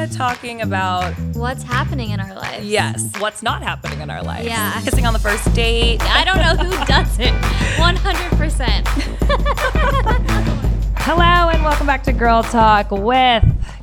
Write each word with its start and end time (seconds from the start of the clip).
kind 0.00 0.10
of 0.10 0.16
talking 0.16 0.62
about, 0.62 1.12
What's 1.34 1.62
happening 1.62 2.10
in 2.10 2.20
our 2.20 2.34
lives? 2.34 2.64
yes, 2.66 3.12
what's 3.18 3.42
not 3.42 3.62
happening 3.62 4.00
in 4.00 4.08
our 4.08 4.22
lives. 4.22 4.46
Yeah. 4.46 4.80
Kissing 4.82 5.04
on 5.04 5.12
the 5.12 5.18
first 5.18 5.52
date. 5.54 6.00
I 6.02 6.24
don't 6.24 6.38
know 6.38 6.56
who 6.64 6.84
does 6.86 7.18
it. 7.18 7.34
100%. 7.76 8.86
Hello, 11.02 11.50
and 11.50 11.62
welcome 11.62 11.86
back 11.86 12.02
to 12.04 12.12
Girl 12.12 12.42
Talk 12.42 12.90
with 12.90 13.42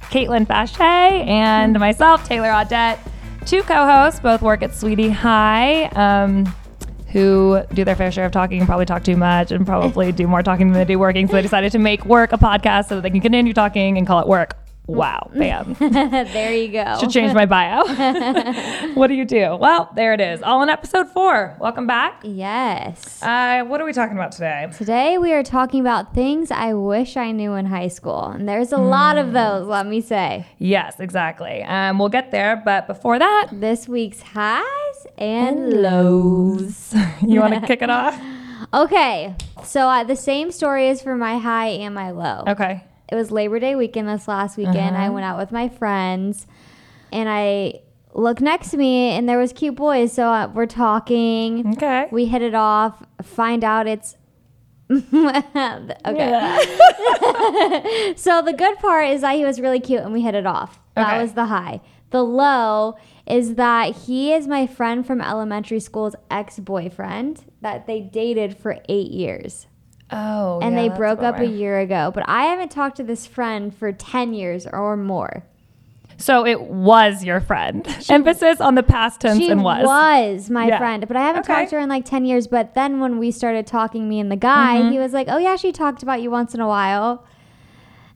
Kaitlan 0.10 0.48
Fasheh 0.48 0.80
and 1.28 1.80
myself, 1.80 2.28
Taylor 2.28 2.50
Audette. 2.50 2.98
Two 3.46 3.62
co 3.62 3.86
hosts, 3.86 4.20
both 4.20 4.42
work 4.42 4.64
at 4.64 4.72
Sweety 4.72 5.12
High. 5.12 5.84
Um, 5.86 6.52
who 7.12 7.62
do 7.74 7.86
their 7.86 7.96
fair 7.96 8.12
share 8.12 8.26
of 8.26 8.32
talking 8.32 8.58
and 8.58 8.68
probably 8.68 8.86
talk 8.86 9.04
too 9.04 9.16
much 9.16 9.52
and 9.52 9.66
probably 9.68 10.12
do 10.12 10.28
more 10.28 10.42
talking 10.44 10.72
than 10.72 10.80
they 10.80 10.94
do 10.94 11.00
working. 11.00 11.28
So 11.28 11.34
they 11.34 11.42
decided 11.44 11.72
to 11.74 11.80
make 11.80 12.06
work 12.06 12.34
a 12.34 12.38
podcast 12.38 12.90
so 12.90 12.96
that 12.96 13.02
they 13.02 13.10
can 13.12 13.22
continue 13.22 13.54
talking 13.54 13.98
and 13.98 14.06
call 14.08 14.20
it 14.20 14.28
work. 14.28 14.56
Wow, 14.88 15.30
bam. 15.36 15.74
there 15.80 16.54
you 16.54 16.70
go. 16.70 16.98
Should 17.02 17.10
change 17.10 17.34
my 17.34 17.46
bio. 17.46 17.84
what 18.94 19.08
do 19.08 19.16
you 19.16 19.26
do? 19.26 19.58
Well, 19.58 19.92
there 19.96 20.14
it 20.14 20.22
is. 20.22 20.42
All 20.42 20.64
in 20.64 20.70
episode 20.70 21.10
four. 21.10 21.58
Welcome 21.60 21.88
back. 21.88 22.22
Yes. 22.24 23.22
Uh, 23.22 23.66
what 23.66 23.82
are 23.82 23.86
we 23.86 23.92
talking 23.92 24.16
about 24.16 24.32
today? 24.32 24.70
Today 24.78 25.18
we 25.18 25.34
are 25.34 25.44
talking 25.44 25.82
about 25.82 26.14
things 26.14 26.52
I 26.52 26.74
wish 26.74 27.18
I 27.18 27.34
knew 27.34 27.54
in 27.56 27.66
high 27.66 27.90
school. 27.90 28.28
And 28.28 28.48
there's 28.48 28.72
a 28.72 28.78
lot 28.78 29.18
of 29.18 29.34
those, 29.34 29.68
let 29.68 29.86
me 29.86 30.00
say. 30.00 30.46
Yes, 30.58 31.02
exactly. 31.02 31.64
Um, 31.64 32.00
we'll 32.00 32.08
get 32.08 32.32
there, 32.32 32.62
but 32.64 32.88
before 32.88 33.20
that, 33.20 33.50
This 33.52 33.90
week's 33.90 34.22
highs 34.22 35.08
and 35.18 35.82
lows. 35.82 36.96
you 37.22 37.42
want 37.42 37.56
to 37.56 37.62
kick 37.68 37.82
it 37.82 37.90
off? 37.90 38.18
Okay. 38.74 39.36
So 39.66 39.90
uh, 39.90 40.06
the 40.06 40.16
same 40.16 40.50
story 40.52 40.88
is 40.88 41.02
for 41.02 41.18
my 41.18 41.40
high 41.40 41.68
and 41.68 41.94
my 41.94 42.12
low. 42.12 42.46
Okay. 42.48 42.86
It 43.10 43.16
was 43.16 43.32
Labor 43.32 43.60
Day 43.60 43.76
weekend 43.76 44.08
this 44.08 44.28
last 44.28 44.58
weekend. 44.58 44.98
I 44.98 45.10
went 45.10 45.26
out 45.26 45.38
with 45.38 45.52
my 45.52 45.70
friends 45.70 46.46
and 47.12 47.28
I 47.30 47.82
look 48.14 48.42
next 48.42 48.72
to 48.72 48.78
me 48.78 49.10
and 49.12 49.28
there 49.30 49.38
was 49.38 49.54
cute 49.54 49.76
boys. 49.76 50.12
So 50.14 50.28
uh, 50.28 50.48
we're 50.54 50.66
talking. 50.66 51.74
Okay. 51.76 52.08
We 52.12 52.26
hit 52.26 52.42
it 52.42 52.56
off. 52.56 53.04
Find 53.24 53.64
out 53.64 53.88
it's 53.88 54.16
okay. 54.92 55.04
so 58.16 58.42
the 58.42 58.54
good 58.58 58.78
part 58.80 59.08
is 59.10 59.22
that 59.22 59.36
he 59.36 59.44
was 59.46 59.60
really 59.60 59.80
cute 59.80 60.02
and 60.02 60.14
we 60.14 60.22
hit 60.22 60.36
it 60.36 60.46
off. 60.46 60.80
That 60.96 61.08
Okay. 61.14 61.22
was 61.22 61.34
the 61.34 61.46
high. 61.46 61.82
The 62.10 62.24
low 62.24 62.96
is 63.26 63.56
that 63.56 63.96
he 63.96 64.34
is 64.34 64.48
my 64.48 64.66
friend 64.66 65.06
from 65.06 65.20
elementary 65.22 65.80
school's 65.82 66.16
ex-boyfriend 66.32 67.44
that 67.62 67.86
they 67.86 68.00
dated 68.00 68.58
for 68.58 68.78
8 68.88 69.12
years 69.12 69.67
Oh, 70.12 70.60
and 70.62 70.76
yeah, 70.76 70.84
they 70.84 70.90
broke 70.90 71.20
up 71.22 71.40
a 71.40 71.46
year 71.46 71.80
ago. 71.80 72.12
But 72.14 72.24
I 72.28 72.44
haven't 72.46 72.72
talked 72.72 72.98
to 72.98 73.04
this 73.04 73.28
friend 73.28 73.76
for 73.76 73.92
10 73.92 74.34
years 74.34 74.66
or 74.66 74.96
more. 74.96 75.44
So 76.20 76.46
it 76.48 76.62
was 76.62 77.24
your 77.24 77.40
friend. 77.42 77.86
Emphasis 78.10 78.60
on 78.60 78.76
the 78.76 78.82
past 78.84 79.22
tense 79.22 79.38
She 79.38 79.52
and 79.52 79.64
was. 79.64 79.86
Was 79.86 80.50
my 80.50 80.68
Yeah. 80.68 80.78
friend, 80.80 81.08
but 81.08 81.16
I 81.18 81.22
haven't 81.22 81.42
Okay. 81.42 81.54
talked 81.54 81.70
to 81.72 81.76
her 81.76 81.82
in 81.82 81.90
like 81.90 82.06
10 82.06 82.26
years. 82.26 82.48
But 82.48 82.74
then 82.74 83.00
when 83.00 83.20
we 83.20 83.30
started 83.32 83.68
talking, 83.68 84.10
me 84.10 84.20
and 84.20 84.32
the 84.32 84.36
guy, 84.38 84.78
Mm-hmm. 84.80 84.92
he 84.92 84.98
was 84.98 85.14
like, 85.14 85.28
Oh, 85.30 85.38
yeah, 85.38 85.56
she 85.58 85.72
talked 85.72 86.02
about 86.02 86.22
you 86.22 86.32
once 86.32 86.56
in 86.56 86.60
a 86.62 86.68
while. 86.68 87.24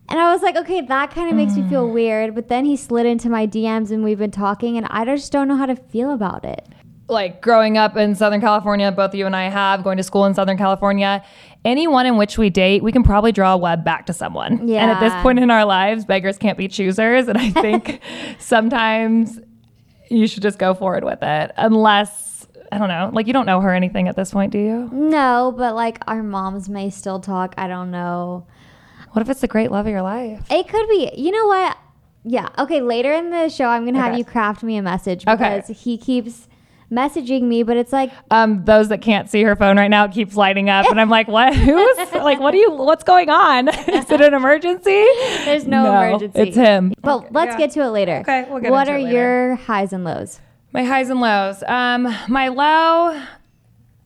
And 0.08 0.18
I 0.18 0.32
was 0.32 0.42
like, 0.42 0.56
okay, 0.56 0.80
that 0.80 1.10
kind 1.14 1.30
of 1.30 1.36
makes 1.36 1.56
me 1.56 1.62
feel 1.62 1.88
Mm. 1.88 1.92
weird. 1.92 2.34
But 2.34 2.48
then 2.48 2.64
he 2.64 2.76
slid 2.76 3.06
into 3.06 3.28
my 3.30 3.46
DMs 3.46 3.90
and 3.92 4.02
we've 4.02 4.18
been 4.18 4.30
talking, 4.32 4.76
and 4.76 4.86
I 4.90 5.04
just 5.04 5.30
don't 5.30 5.46
know 5.46 5.56
how 5.56 5.66
to 5.66 5.76
feel 5.76 6.10
about 6.12 6.44
it. 6.44 6.66
Like 7.12 7.40
growing 7.42 7.76
up 7.78 7.96
in 7.96 8.14
Southern 8.14 8.40
California, 8.40 8.90
both 8.90 9.14
you 9.14 9.26
and 9.26 9.36
I 9.36 9.48
have 9.50 9.84
going 9.84 9.98
to 9.98 10.02
school 10.02 10.24
in 10.24 10.34
Southern 10.34 10.56
California. 10.58 11.22
Anyone 11.64 12.06
in 12.06 12.16
which 12.16 12.38
we 12.38 12.50
date, 12.50 12.82
we 12.82 12.90
can 12.90 13.02
probably 13.04 13.30
draw 13.30 13.52
a 13.54 13.56
web 13.56 13.84
back 13.84 14.06
to 14.06 14.12
someone. 14.12 14.66
Yeah. 14.66 14.82
And 14.82 14.90
at 14.90 15.00
this 15.00 15.12
point 15.22 15.38
in 15.38 15.50
our 15.50 15.64
lives, 15.64 16.04
beggars 16.04 16.38
can't 16.38 16.58
be 16.58 16.66
choosers. 16.66 17.28
And 17.28 17.38
I 17.38 17.50
think 17.62 18.00
sometimes 18.38 19.38
you 20.10 20.26
should 20.26 20.42
just 20.42 20.58
go 20.58 20.74
forward 20.74 21.04
with 21.04 21.18
it. 21.22 21.52
Unless, 21.56 22.46
I 22.72 22.78
don't 22.78 22.88
know, 22.88 23.10
like 23.12 23.26
you 23.26 23.32
don't 23.32 23.46
know 23.46 23.60
her 23.60 23.72
anything 23.74 24.08
at 24.08 24.16
this 24.16 24.30
point, 24.32 24.50
do 24.52 24.58
you? 24.58 24.90
No, 24.92 25.54
but 25.56 25.74
like 25.74 25.98
our 26.06 26.22
moms 26.22 26.68
may 26.68 26.90
still 26.90 27.20
talk. 27.20 27.54
I 27.56 27.68
don't 27.68 27.90
know. 27.90 28.46
What 29.12 29.22
if 29.22 29.28
it's 29.30 29.40
the 29.40 29.48
great 29.48 29.70
love 29.70 29.86
of 29.86 29.92
your 29.92 30.02
life? 30.02 30.46
It 30.50 30.68
could 30.68 30.88
be. 30.88 31.10
You 31.16 31.30
know 31.30 31.46
what? 31.46 31.76
Yeah. 32.24 32.48
Okay. 32.58 32.80
Later 32.80 33.12
in 33.12 33.30
the 33.30 33.48
show, 33.48 33.66
I'm 33.66 33.84
gonna 33.84 34.00
have 34.00 34.16
you 34.16 34.24
craft 34.24 34.62
me 34.62 34.76
a 34.76 34.82
message 34.82 35.24
Okay. 35.26 35.60
because 35.60 35.82
he 35.82 35.98
keeps 35.98 36.48
messaging 36.92 37.42
me, 37.42 37.62
but 37.62 37.76
it's 37.76 37.92
like 37.92 38.12
um, 38.30 38.64
those 38.64 38.88
that 38.90 39.00
can't 39.00 39.28
see 39.30 39.42
her 39.42 39.56
phone 39.56 39.78
right 39.78 39.88
now 39.88 40.04
it 40.04 40.12
keeps 40.12 40.36
lighting 40.36 40.68
up, 40.68 40.86
and 40.86 41.00
I'm 41.00 41.08
like, 41.08 41.26
what? 41.26 41.56
Who's 41.56 42.12
like, 42.12 42.38
what 42.38 42.54
are 42.54 42.58
you? 42.58 42.70
What's 42.70 43.04
going 43.04 43.30
on? 43.30 43.68
Is 43.88 44.10
it 44.10 44.20
an 44.20 44.34
emergency? 44.34 45.04
there's 45.44 45.66
no, 45.66 45.86
emergency. 45.86 46.38
It's 46.38 46.56
him. 46.56 46.92
But 47.00 47.32
let's 47.32 47.52
yeah. 47.52 47.58
get 47.58 47.70
to 47.72 47.80
it 47.80 47.88
later. 47.88 48.18
Okay, 48.18 48.46
we'll 48.48 48.60
get 48.60 48.68
to 48.68 48.68
it. 48.68 48.70
What 48.70 48.88
into 48.88 48.92
are 48.92 48.98
it 48.98 49.04
later. 49.04 49.16
your 49.16 49.54
highs 49.56 49.92
and 49.92 50.04
lows? 50.04 50.40
My 50.72 50.84
highs 50.84 51.10
and 51.10 51.20
lows. 51.20 51.62
Um, 51.64 52.14
my 52.28 52.48
low 52.48 53.22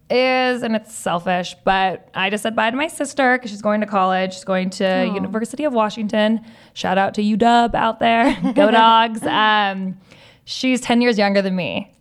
is, 0.08 0.62
and 0.62 0.76
it's 0.76 0.94
selfish, 0.94 1.54
but 1.64 2.08
I 2.14 2.30
just 2.30 2.42
said 2.42 2.54
bye 2.54 2.70
to 2.70 2.76
my 2.76 2.86
sister 2.86 3.36
because 3.36 3.50
she's 3.50 3.62
going 3.62 3.80
to 3.80 3.86
college. 3.86 4.34
She's 4.34 4.44
going 4.44 4.70
to 4.70 5.10
University 5.12 5.64
of 5.64 5.72
Washington. 5.72 6.41
Shout 6.74 6.98
out 6.98 7.14
to 7.14 7.22
UW 7.22 7.74
out 7.74 7.98
there. 7.98 8.36
Go 8.54 8.70
dogs. 8.70 9.22
Um, 9.24 9.98
she's 10.44 10.80
10 10.80 11.00
years 11.00 11.18
younger 11.18 11.42
than 11.42 11.56
me. 11.56 11.92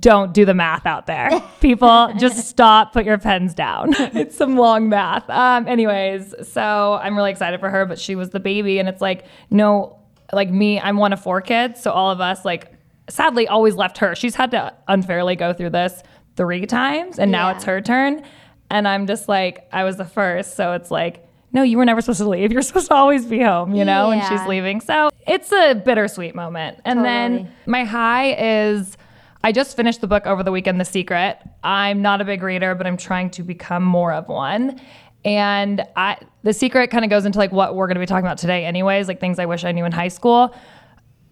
Don't 0.00 0.32
do 0.32 0.44
the 0.46 0.54
math 0.54 0.86
out 0.86 1.06
there. 1.06 1.30
People, 1.60 2.10
just 2.18 2.48
stop, 2.48 2.92
put 2.94 3.04
your 3.04 3.18
pens 3.18 3.52
down. 3.54 3.94
It's 4.14 4.36
some 4.36 4.56
long 4.56 4.88
math. 4.88 5.28
Um, 5.28 5.66
anyways, 5.68 6.34
so 6.48 6.98
I'm 7.02 7.16
really 7.16 7.30
excited 7.30 7.60
for 7.60 7.68
her, 7.68 7.84
but 7.84 7.98
she 7.98 8.14
was 8.14 8.30
the 8.30 8.40
baby, 8.40 8.78
and 8.78 8.88
it's 8.88 9.02
like, 9.02 9.26
no, 9.50 9.98
like 10.32 10.50
me, 10.50 10.80
I'm 10.80 10.96
one 10.96 11.12
of 11.12 11.20
four 11.22 11.40
kids. 11.42 11.82
So 11.82 11.90
all 11.90 12.10
of 12.10 12.20
us, 12.20 12.44
like, 12.44 12.72
sadly, 13.10 13.46
always 13.46 13.74
left 13.74 13.98
her. 13.98 14.14
She's 14.14 14.34
had 14.34 14.50
to 14.52 14.72
unfairly 14.88 15.36
go 15.36 15.52
through 15.52 15.70
this 15.70 16.02
three 16.36 16.64
times, 16.66 17.18
and 17.18 17.30
now 17.30 17.48
Yeah. 17.50 17.56
it's 17.56 17.64
her 17.64 17.80
turn. 17.82 18.22
And 18.70 18.88
I'm 18.88 19.06
just 19.06 19.28
like, 19.28 19.68
I 19.72 19.84
was 19.84 19.96
the 19.98 20.04
first. 20.06 20.56
So 20.56 20.72
it's 20.72 20.90
like, 20.90 21.28
no, 21.52 21.62
you 21.62 21.76
were 21.76 21.84
never 21.84 22.00
supposed 22.00 22.18
to 22.20 22.28
leave. 22.28 22.50
You're 22.52 22.62
supposed 22.62 22.88
to 22.88 22.94
always 22.94 23.26
be 23.26 23.40
home, 23.40 23.74
you 23.74 23.84
know, 23.84 24.10
and 24.10 24.22
she's 24.24 24.44
leaving. 24.48 24.80
So 24.80 25.10
it's 25.26 25.52
a 25.52 25.74
bittersweet 25.74 26.34
moment. 26.34 26.80
And 26.86 27.04
then 27.04 27.52
my 27.66 27.84
high 27.84 28.32
is 28.72 28.96
I 29.44 29.52
just 29.52 29.76
finished 29.76 30.00
the 30.00 30.06
book 30.06 30.26
over 30.26 30.42
the 30.42 30.50
weekend, 30.50 30.80
The 30.80 30.86
Secret. 30.86 31.38
I'm 31.62 32.00
not 32.00 32.22
a 32.22 32.24
big 32.24 32.42
reader, 32.42 32.74
but 32.74 32.86
I'm 32.86 32.96
trying 32.96 33.28
to 33.32 33.42
become 33.42 33.84
more 33.84 34.10
of 34.10 34.26
one. 34.26 34.80
And 35.22 35.84
I, 35.96 36.16
The 36.44 36.54
Secret 36.54 36.90
kind 36.90 37.04
of 37.04 37.10
goes 37.10 37.26
into 37.26 37.38
like 37.38 37.52
what 37.52 37.74
we're 37.76 37.86
going 37.86 37.96
to 37.96 38.00
be 38.00 38.06
talking 38.06 38.24
about 38.24 38.38
today, 38.38 38.64
anyways, 38.64 39.06
like 39.06 39.20
things 39.20 39.38
I 39.38 39.44
wish 39.44 39.64
I 39.64 39.72
knew 39.72 39.84
in 39.84 39.92
high 39.92 40.08
school. 40.08 40.54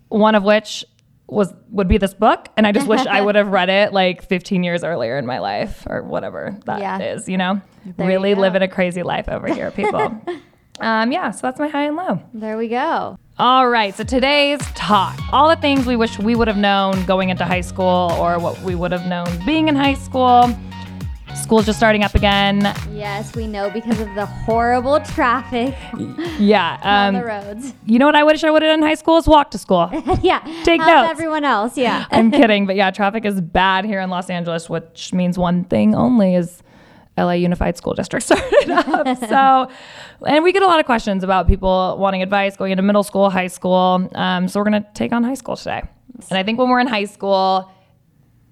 One 0.09 0.35
of 0.35 0.43
which 0.43 0.85
was 1.27 1.55
would 1.71 1.89
be 1.89 1.97
this 1.97 2.13
book, 2.13 2.49
and 2.59 2.67
I 2.67 2.73
just 2.73 2.87
wish 2.87 3.07
I 3.07 3.23
would 3.23 3.35
have 3.35 3.49
read 3.49 3.71
it 3.71 3.95
like 3.95 4.23
15 4.23 4.63
years 4.63 4.85
earlier 4.85 5.17
in 5.17 5.25
my 5.25 5.39
life 5.39 5.87
or 5.89 6.03
whatever 6.03 6.55
that 6.67 7.01
is. 7.01 7.27
Yeah. 7.27 7.33
You 7.33 7.39
know, 7.39 7.63
There 7.97 8.07
really 8.07 8.35
go. 8.35 8.43
living 8.43 8.61
a 8.61 8.69
crazy 8.69 9.03
life 9.03 9.27
over 9.31 9.47
here, 9.47 9.71
people. 9.71 10.21
um, 10.81 11.13
yeah, 11.13 11.31
so 11.31 11.41
that's 11.47 11.59
my 11.59 11.69
high 11.69 11.85
and 11.85 11.97
low. 11.97 12.23
There 12.35 12.59
we 12.59 12.69
go. 12.69 13.17
All 13.39 13.69
right, 13.69 13.95
so 13.95 14.05
today's 14.05 14.61
talk 14.75 15.19
all 15.33 15.49
the 15.49 15.57
things 15.57 15.87
we 15.87 15.97
wish 15.97 16.19
we 16.19 16.35
would 16.35 16.49
have 16.49 16.57
known 16.59 17.03
going 17.07 17.31
into 17.31 17.45
high 17.45 17.63
school 17.63 18.13
or 18.19 18.39
what 18.39 18.61
we 18.61 18.75
would 18.75 18.93
have 18.93 19.07
known 19.07 19.27
being 19.47 19.69
in 19.69 19.75
high 19.75 19.95
school. 19.95 20.51
School's 21.35 21.65
just 21.65 21.79
starting 21.79 22.05
up 22.05 22.15
again. 22.15 22.61
Yes, 22.93 23.35
we 23.35 23.47
know 23.47 23.71
because 23.71 23.99
of 24.01 24.15
the 24.15 24.27
horrible 24.27 25.01
traffic 25.01 25.75
Yeah. 26.39 26.79
on 26.83 27.15
Um, 27.17 27.21
the 27.23 27.27
roads. 27.27 27.75
you 27.87 27.99
know 27.99 28.05
what 28.05 28.15
I 28.15 28.23
wish 28.23 28.45
I 28.45 28.51
would 28.51 28.61
have 28.63 28.69
done 28.71 28.81
in 28.81 28.87
high 28.87 28.95
school 28.95 29.17
is 29.17 29.27
walk 29.27 29.51
to 29.53 29.59
school. 29.59 29.89
yeah. 30.23 30.41
take 30.65 30.83
How's 30.83 30.89
notes. 31.07 31.11
everyone 31.11 31.45
else? 31.45 31.79
Yeah. 31.79 32.05
I'm 32.11 32.31
kidding, 32.39 32.67
but 32.67 32.77
yeah, 32.77 32.91
traffic 32.91 33.25
is 33.25 33.41
bad 33.41 33.87
here 33.87 34.01
in 34.01 34.11
Los 34.11 34.29
Angeles, 34.29 34.69
which 34.69 35.15
means 35.15 35.39
one 35.39 35.65
thing 35.65 35.95
only 35.95 36.35
is 36.35 36.63
LA 37.19 37.33
Unified 37.33 37.77
School 37.77 37.95
District 37.95 38.25
started 38.27 38.71
up. 38.71 39.19
so, 39.29 39.71
and 40.27 40.43
we 40.45 40.53
get 40.53 40.63
a 40.63 40.67
lot 40.67 40.81
of 40.81 40.87
questions 40.87 41.23
about 41.23 41.47
people 41.47 41.97
wanting 41.99 42.23
advice 42.23 42.57
going 42.57 42.73
into 42.73 42.83
middle 42.83 43.03
school, 43.03 43.29
high 43.31 43.49
school. 43.49 44.09
Um, 44.15 44.49
so 44.49 44.59
we're 44.61 44.65
gonna 44.65 44.87
take 44.95 45.13
on 45.13 45.23
high 45.23 45.35
school 45.35 45.57
today. 45.57 45.83
And 46.31 46.39
I 46.39 46.43
think 46.43 46.59
when 46.59 46.69
we're 46.69 46.81
in 46.81 46.87
high 46.87 47.05
school, 47.05 47.71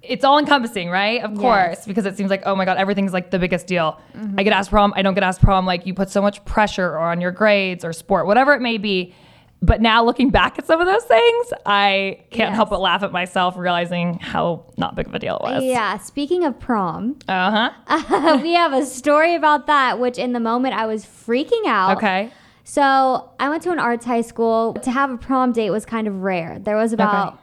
it's 0.02 0.24
all 0.24 0.38
encompassing, 0.38 0.88
right? 0.88 1.22
Of 1.22 1.36
course, 1.36 1.76
Yes. 1.78 1.86
because 1.86 2.06
it 2.06 2.16
seems 2.16 2.30
like, 2.30 2.42
oh 2.46 2.56
my 2.56 2.64
God, 2.64 2.78
everything's 2.78 3.12
like 3.12 3.30
the 3.30 3.38
biggest 3.38 3.66
deal. 3.66 4.00
I 4.38 4.42
get 4.42 4.52
asked 4.54 4.70
prom, 4.70 4.92
I 4.96 5.02
don't 5.02 5.14
get 5.14 5.22
asked 5.22 5.42
prom. 5.42 5.66
Like 5.66 5.86
you 5.86 5.92
put 5.94 6.08
so 6.10 6.22
much 6.22 6.42
pressure 6.46 6.98
on 6.98 7.20
your 7.20 7.30
grades 7.32 7.84
or 7.84 7.92
sport, 7.92 8.26
whatever 8.26 8.54
it 8.54 8.60
may 8.60 8.78
be. 8.78 9.14
But 9.62 9.82
now 9.82 10.02
looking 10.04 10.30
back 10.30 10.58
at 10.58 10.66
some 10.66 10.80
of 10.80 10.86
those 10.86 11.04
things, 11.04 11.52
I 11.66 12.20
can't 12.30 12.50
Yes. 12.50 12.56
help 12.56 12.70
but 12.70 12.80
laugh 12.80 13.02
at 13.02 13.12
myself, 13.12 13.56
realizing 13.58 14.18
how 14.18 14.64
not 14.78 14.94
big 14.94 15.06
of 15.06 15.14
a 15.14 15.18
deal 15.18 15.36
it 15.36 15.42
was. 15.42 15.64
Yeah, 15.64 15.98
speaking 15.98 16.44
of 16.44 16.58
prom, 16.58 17.16
Uh 17.28 17.70
huh. 17.86 18.38
we 18.42 18.54
have 18.54 18.72
a 18.72 18.86
story 18.86 19.34
about 19.34 19.66
that, 19.66 19.98
which 20.00 20.16
in 20.16 20.32
the 20.32 20.40
moment 20.40 20.74
I 20.74 20.86
was 20.86 21.04
freaking 21.04 21.66
out. 21.66 21.98
Okay. 21.98 22.30
So 22.64 23.30
I 23.38 23.48
went 23.50 23.62
to 23.64 23.70
an 23.72 23.78
arts 23.78 24.06
high 24.06 24.20
school. 24.22 24.74
To 24.82 24.90
have 24.90 25.10
a 25.10 25.16
prom 25.18 25.52
date 25.52 25.70
was 25.70 25.84
kind 25.84 26.06
of 26.08 26.22
rare. 26.22 26.58
There 26.58 26.76
was 26.76 26.92
about 26.92 27.38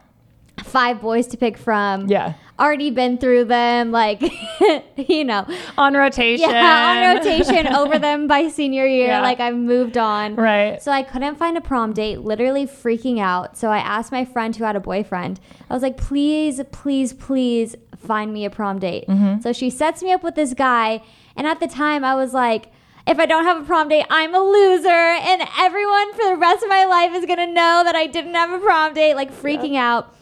five 0.64 1.00
boys 1.00 1.26
to 1.28 1.36
pick 1.36 1.56
from. 1.58 2.08
Yeah. 2.08 2.34
Already 2.58 2.90
been 2.90 3.18
through 3.18 3.44
them, 3.44 3.92
like, 3.92 4.20
you 4.96 5.24
know, 5.24 5.46
On 5.76 5.94
rotation. 5.94 6.50
yeah, 6.50 7.12
on 7.12 7.16
rotation 7.16 7.66
over 7.74 8.00
them 8.00 8.26
by 8.26 8.48
senior 8.48 8.84
year. 8.84 9.06
Yeah. 9.08 9.20
Like, 9.22 9.38
I've 9.38 9.54
moved 9.54 9.96
on. 9.96 10.34
Right. 10.34 10.82
So 10.82 10.90
I 10.90 11.04
couldn't 11.04 11.36
find 11.36 11.56
a 11.56 11.60
prom 11.60 11.92
date, 11.92 12.20
literally 12.20 12.66
freaking 12.66 13.20
out. 13.20 13.56
So 13.56 13.68
I 13.68 13.78
asked 13.78 14.10
my 14.10 14.24
friend 14.24 14.56
who 14.56 14.64
had 14.64 14.74
a 14.74 14.80
boyfriend, 14.80 15.38
I 15.70 15.74
was 15.74 15.84
like, 15.84 15.96
please, 15.96 16.60
please, 16.72 17.12
please 17.12 17.76
find 17.96 18.32
me 18.32 18.44
a 18.44 18.50
prom 18.50 18.80
date. 18.80 19.06
Mm-hmm. 19.06 19.40
So 19.40 19.52
she 19.52 19.70
sets 19.70 20.02
me 20.02 20.12
up 20.12 20.24
with 20.24 20.34
this 20.34 20.52
guy. 20.54 21.00
And 21.36 21.46
at 21.46 21.60
the 21.60 21.68
time, 21.68 22.04
I 22.04 22.16
was 22.16 22.34
like, 22.34 22.72
if 23.06 23.18
I 23.20 23.26
don't 23.26 23.44
have 23.44 23.62
a 23.62 23.64
prom 23.64 23.88
date, 23.88 24.04
I'm 24.10 24.34
a 24.34 24.40
loser. 24.40 24.88
And 24.88 25.42
everyone 25.60 26.12
for 26.14 26.26
the 26.30 26.36
rest 26.36 26.64
of 26.64 26.68
my 26.68 26.84
life 26.84 27.14
is 27.14 27.24
going 27.24 27.38
to 27.38 27.46
know 27.46 27.82
that 27.84 27.94
I 27.94 28.06
didn't 28.06 28.34
have 28.34 28.50
a 28.50 28.58
prom 28.58 28.94
date, 28.94 29.14
like 29.14 29.32
freaking 29.32 29.76
out. 29.76 30.14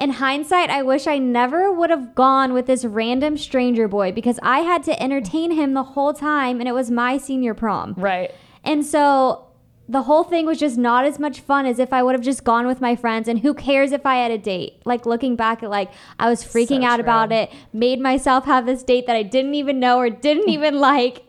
In 0.00 0.10
hindsight, 0.10 0.70
I 0.70 0.82
wish 0.82 1.06
I 1.06 1.18
never 1.18 1.70
would 1.70 1.90
have 1.90 2.14
gone 2.14 2.54
with 2.54 2.66
this 2.66 2.84
random 2.86 3.36
stranger 3.36 3.86
boy 3.86 4.12
because 4.12 4.38
I 4.42 4.60
had 4.60 4.82
to 4.84 5.00
entertain 5.02 5.50
him 5.50 5.74
the 5.74 5.82
whole 5.82 6.14
time 6.14 6.58
and 6.58 6.66
it 6.68 6.72
was 6.72 6.90
my 6.90 7.18
senior 7.18 7.52
prom. 7.52 7.92
Right. 7.98 8.30
And 8.64 8.84
so 8.84 9.44
the 9.90 10.02
whole 10.02 10.24
thing 10.24 10.46
was 10.46 10.58
just 10.58 10.78
not 10.78 11.04
as 11.04 11.18
much 11.18 11.40
fun 11.40 11.66
as 11.66 11.78
if 11.78 11.92
I 11.92 12.02
would 12.02 12.14
have 12.14 12.22
just 12.24 12.44
gone 12.44 12.66
with 12.66 12.80
my 12.80 12.96
friends. 12.96 13.28
And 13.28 13.40
who 13.40 13.52
cares 13.52 13.92
if 13.92 14.06
I 14.06 14.16
had 14.16 14.30
a 14.30 14.38
date? 14.38 14.80
Like 14.86 15.04
looking 15.04 15.36
back 15.36 15.62
at 15.62 15.68
like 15.68 15.90
I 16.18 16.30
was 16.30 16.42
freaking 16.42 16.80
So 16.80 16.84
out 16.86 16.96
true. 16.96 17.04
about 17.04 17.30
it, 17.30 17.52
made 17.74 18.00
myself 18.00 18.46
have 18.46 18.64
this 18.64 18.82
date 18.82 19.06
that 19.06 19.16
I 19.16 19.22
didn't 19.22 19.54
even 19.54 19.80
know 19.80 19.98
or 19.98 20.08
didn't 20.08 20.48
even 20.56 20.78
like. 20.80 21.22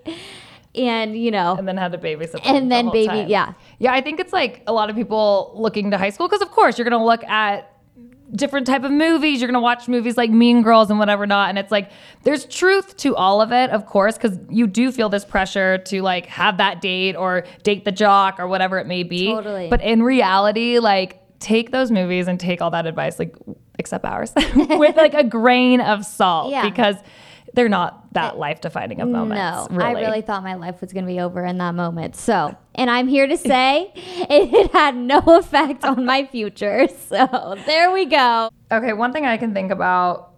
And 0.73 1.18
you 1.21 1.31
know, 1.31 1.56
And 1.57 1.68
then 1.68 1.75
had 1.75 1.91
to 1.91 1.97
babysit. 1.97 2.39
and 2.45 2.68
the 2.68 2.75
then 2.75 2.85
whole 2.85 2.94
baby, 2.94 3.07
time. 3.07 3.27
yeah. 3.27 3.53
Yeah, 3.79 3.91
I 3.94 4.00
think 4.00 4.21
it's 4.21 4.31
like 4.31 4.63
a 4.65 4.71
lot 4.71 4.89
of 4.89 4.95
people 4.95 5.51
looking 5.56 5.91
to 5.91 5.97
high 5.97 6.12
school 6.12 6.29
because, 6.29 6.41
of 6.41 6.51
course, 6.51 6.77
you're 6.77 6.88
going 6.89 6.97
to 6.97 7.06
look 7.06 7.25
at 7.25 7.70
different 8.36 8.68
type 8.68 8.83
of 8.83 8.92
movies. 8.92 9.42
You're 9.42 9.51
to 9.51 9.60
watch 9.60 9.88
movies 9.88 10.18
like 10.18 10.30
Mean 10.30 10.62
Girls 10.62 10.89
and 10.89 10.98
whatever 11.00 11.25
not. 11.28 11.50
And 11.50 11.57
it's 11.57 11.72
like 11.72 11.92
there's 12.24 12.45
truth 12.45 12.95
to 12.98 13.16
all 13.16 13.42
of 13.42 13.51
it, 13.51 13.69
of 13.72 13.86
course, 13.86 14.18
because 14.18 14.38
you 14.50 14.68
do 14.68 14.92
feel 14.92 15.10
this 15.10 15.25
pressure 15.25 15.78
to 15.80 16.01
like 16.01 16.25
have 16.28 16.57
that 16.57 16.81
date 16.81 17.16
or 17.16 17.45
date 17.63 17.86
the 17.86 17.92
jock 17.92 18.39
or 18.39 18.48
whatever 18.48 18.78
it 18.80 18.88
may 18.88 19.04
be. 19.04 19.28
Totally. 19.28 19.68
But 19.69 19.81
in 19.81 20.04
reality, 20.04 20.80
like 20.80 21.18
take 21.39 21.72
those 21.72 21.92
movies 21.92 22.28
and 22.28 22.39
take 22.39 22.62
all 22.62 22.72
that 22.72 22.86
advice, 22.86 23.18
like 23.19 23.36
except 23.80 24.06
ours, 24.06 24.31
with 24.56 24.95
like 24.95 25.13
a 25.13 25.24
grain 25.24 25.81
of 25.81 26.06
salt 26.06 26.51
Yeah. 26.51 26.69
because 26.69 26.95
they're 27.53 27.69
not 27.69 28.13
that 28.13 28.38
life 28.38 28.62
defining 28.62 29.01
of 29.01 29.09
moments. 29.09 29.71
No, 29.71 29.81
I 29.81 29.92
really 29.92 30.21
thought 30.21 30.44
my 30.44 30.56
life 30.56 30.81
was 30.81 30.94
going 30.94 31.06
to 31.06 31.12
be 31.12 31.19
over 31.19 31.45
in 31.45 31.57
that 31.57 31.75
moment. 31.75 32.15
So, 32.15 32.56
and 32.75 32.89
I'm 32.89 33.07
here 33.07 33.27
to 33.27 33.38
say 33.38 33.92
it, 33.95 34.30
it 34.53 34.71
had 34.71 34.95
no 34.95 35.19
effect 35.27 35.83
on 35.83 36.06
my 36.06 36.25
future. 36.25 36.88
So, 37.12 37.56
there 37.65 37.92
we 37.92 38.06
go. 38.06 38.50
Okay, 38.71 38.94
one 38.94 39.12
thing 39.12 39.25
I 39.25 39.36
can 39.36 39.53
think 39.53 39.71
about 39.71 40.33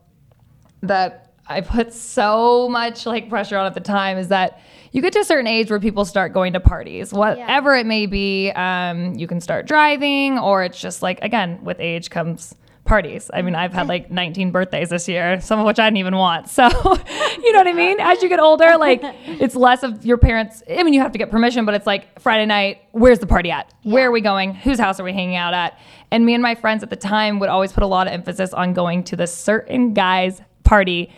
that 0.81 1.33
I 1.45 1.61
put 1.61 1.93
so 1.93 2.67
much 2.67 3.05
like 3.05 3.29
pressure 3.29 3.57
on 3.57 3.65
at 3.65 3.75
the 3.75 3.79
time 3.79 4.17
is 4.17 4.29
that 4.29 4.59
you 4.91 5.01
get 5.01 5.13
to 5.13 5.19
a 5.19 5.23
certain 5.23 5.45
age 5.45 5.69
where 5.69 5.79
people 5.79 6.05
start 6.05 6.33
going 6.33 6.53
to 6.53 6.59
parties, 6.59 7.13
whatever 7.13 7.75
it 7.75 7.85
may 7.85 8.05
be. 8.05 8.49
Um, 8.51 9.13
you 9.15 9.27
can 9.27 9.39
start 9.41 9.67
driving, 9.67 10.39
or 10.39 10.63
it's 10.63 10.79
just 10.79 11.01
like 11.01 11.19
again 11.21 11.63
with 11.63 11.79
age 11.79 12.09
comes 12.09 12.55
parties. 12.85 13.31
I 13.33 13.41
mean, 13.41 13.55
I've 13.55 13.73
had 13.73 13.87
like 13.87 14.11
19 14.11 14.51
birthdays 14.51 14.89
this 14.89 15.07
year, 15.07 15.39
some 15.39 15.59
of 15.59 15.65
which 15.65 15.79
I 15.79 15.87
didn't 15.87 15.97
even 15.97 16.17
want. 16.17 16.49
So, 16.49 16.63
you 16.67 17.51
know 17.53 17.59
what 17.59 17.67
I 17.67 17.73
mean? 17.73 17.99
As 17.99 18.21
you 18.21 18.29
get 18.29 18.39
older, 18.39 18.77
like 18.77 19.01
it's 19.25 19.55
less 19.55 19.83
of 19.83 20.05
your 20.05 20.17
parents. 20.17 20.63
I 20.69 20.83
mean, 20.83 20.93
you 20.93 21.01
have 21.01 21.13
to 21.13 21.17
get 21.17 21.31
permission, 21.31 21.65
but 21.65 21.75
it's 21.75 21.87
like 21.87 22.19
Friday 22.19 22.45
night, 22.45 22.81
where's 22.91 23.19
the 23.19 23.27
party 23.27 23.51
at? 23.51 23.73
Where 23.83 24.09
are 24.09 24.11
we 24.11 24.21
going? 24.21 24.53
Whose 24.53 24.79
house 24.79 24.99
are 24.99 25.03
we 25.03 25.13
hanging 25.13 25.35
out 25.35 25.53
at? 25.53 25.79
And 26.11 26.25
me 26.25 26.33
and 26.33 26.43
my 26.43 26.55
friends 26.55 26.83
at 26.83 26.89
the 26.89 26.95
time 26.95 27.39
would 27.39 27.49
always 27.49 27.71
put 27.71 27.83
a 27.83 27.87
lot 27.87 28.07
of 28.07 28.13
emphasis 28.13 28.53
on 28.53 28.73
going 28.73 29.03
to 29.05 29.15
this 29.15 29.33
certain 29.33 29.93
guy's 29.93 30.41
party 30.63 31.13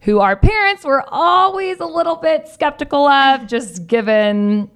who 0.00 0.20
our 0.20 0.36
parents 0.36 0.84
were 0.84 1.02
always 1.08 1.80
a 1.80 1.86
little 1.86 2.16
bit 2.16 2.46
skeptical 2.46 3.06
of, 3.06 3.46
just 3.46 3.86
given 3.86 4.70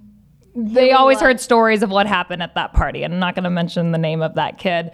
they 0.57 0.93
always 0.93 1.21
heard 1.21 1.39
stories 1.39 1.83
of 1.83 1.91
what 1.91 2.07
happened 2.07 2.43
at 2.43 2.55
that 2.55 2.73
party. 2.73 3.05
And 3.05 3.15
I'm 3.15 3.21
not 3.21 3.35
going 3.35 3.45
to 3.45 3.51
mention 3.51 3.93
the 3.93 3.99
name 3.99 4.23
of 4.23 4.35
that 4.35 4.59
kid, 4.59 4.91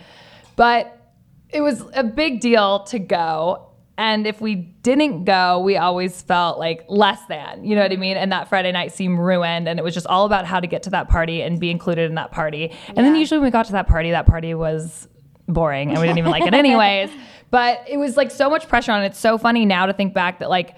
but 0.55 0.96
it 1.57 1.63
was 1.63 1.83
a 1.95 2.05
big 2.05 2.41
deal 2.41 2.81
to 2.85 2.99
go. 2.99 3.71
And 3.97 4.27
if 4.27 4.43
we 4.43 4.57
didn't 4.57 5.25
go, 5.25 5.59
we 5.61 5.79
always 5.79 6.21
felt 6.21 6.59
like 6.59 6.85
less 6.87 7.25
than, 7.31 7.65
you 7.65 7.75
know 7.75 7.81
what 7.81 7.93
I 7.93 7.97
mean? 7.97 8.19
And 8.19 8.31
that 8.31 8.49
Friday 8.49 8.71
night 8.73 8.93
seemed 8.93 9.19
ruined. 9.19 9.67
And 9.67 9.79
it 9.79 9.83
was 9.83 9.95
just 9.95 10.07
all 10.07 10.27
about 10.27 10.45
how 10.45 10.61
to 10.61 10.67
get 10.67 10.83
to 10.83 10.91
that 10.91 11.09
party 11.09 11.41
and 11.41 11.59
be 11.59 11.71
included 11.71 12.11
in 12.11 12.17
that 12.17 12.31
party. 12.31 12.73
And 12.89 12.99
then 12.99 13.17
usually 13.17 13.39
when 13.39 13.47
we 13.47 13.51
got 13.51 13.65
to 13.67 13.73
that 13.73 13.87
party, 13.87 14.11
that 14.11 14.27
party 14.27 14.53
was 14.53 15.09
boring 15.49 15.91
and 15.91 15.99
we 15.99 16.07
didn't 16.07 16.19
even 16.19 16.31
like 16.31 16.47
it 16.47 16.53
anyways. 16.55 17.11
But 17.51 17.85
it 17.89 17.97
was 17.97 18.19
like 18.19 18.31
so 18.31 18.51
much 18.51 18.69
pressure 18.69 18.93
on 18.93 19.03
it. 19.03 19.07
It's 19.07 19.19
so 19.19 19.39
funny 19.39 19.65
now 19.65 19.87
to 19.87 19.95
think 19.95 20.13
back 20.13 20.41
that 20.41 20.51
like 20.51 20.77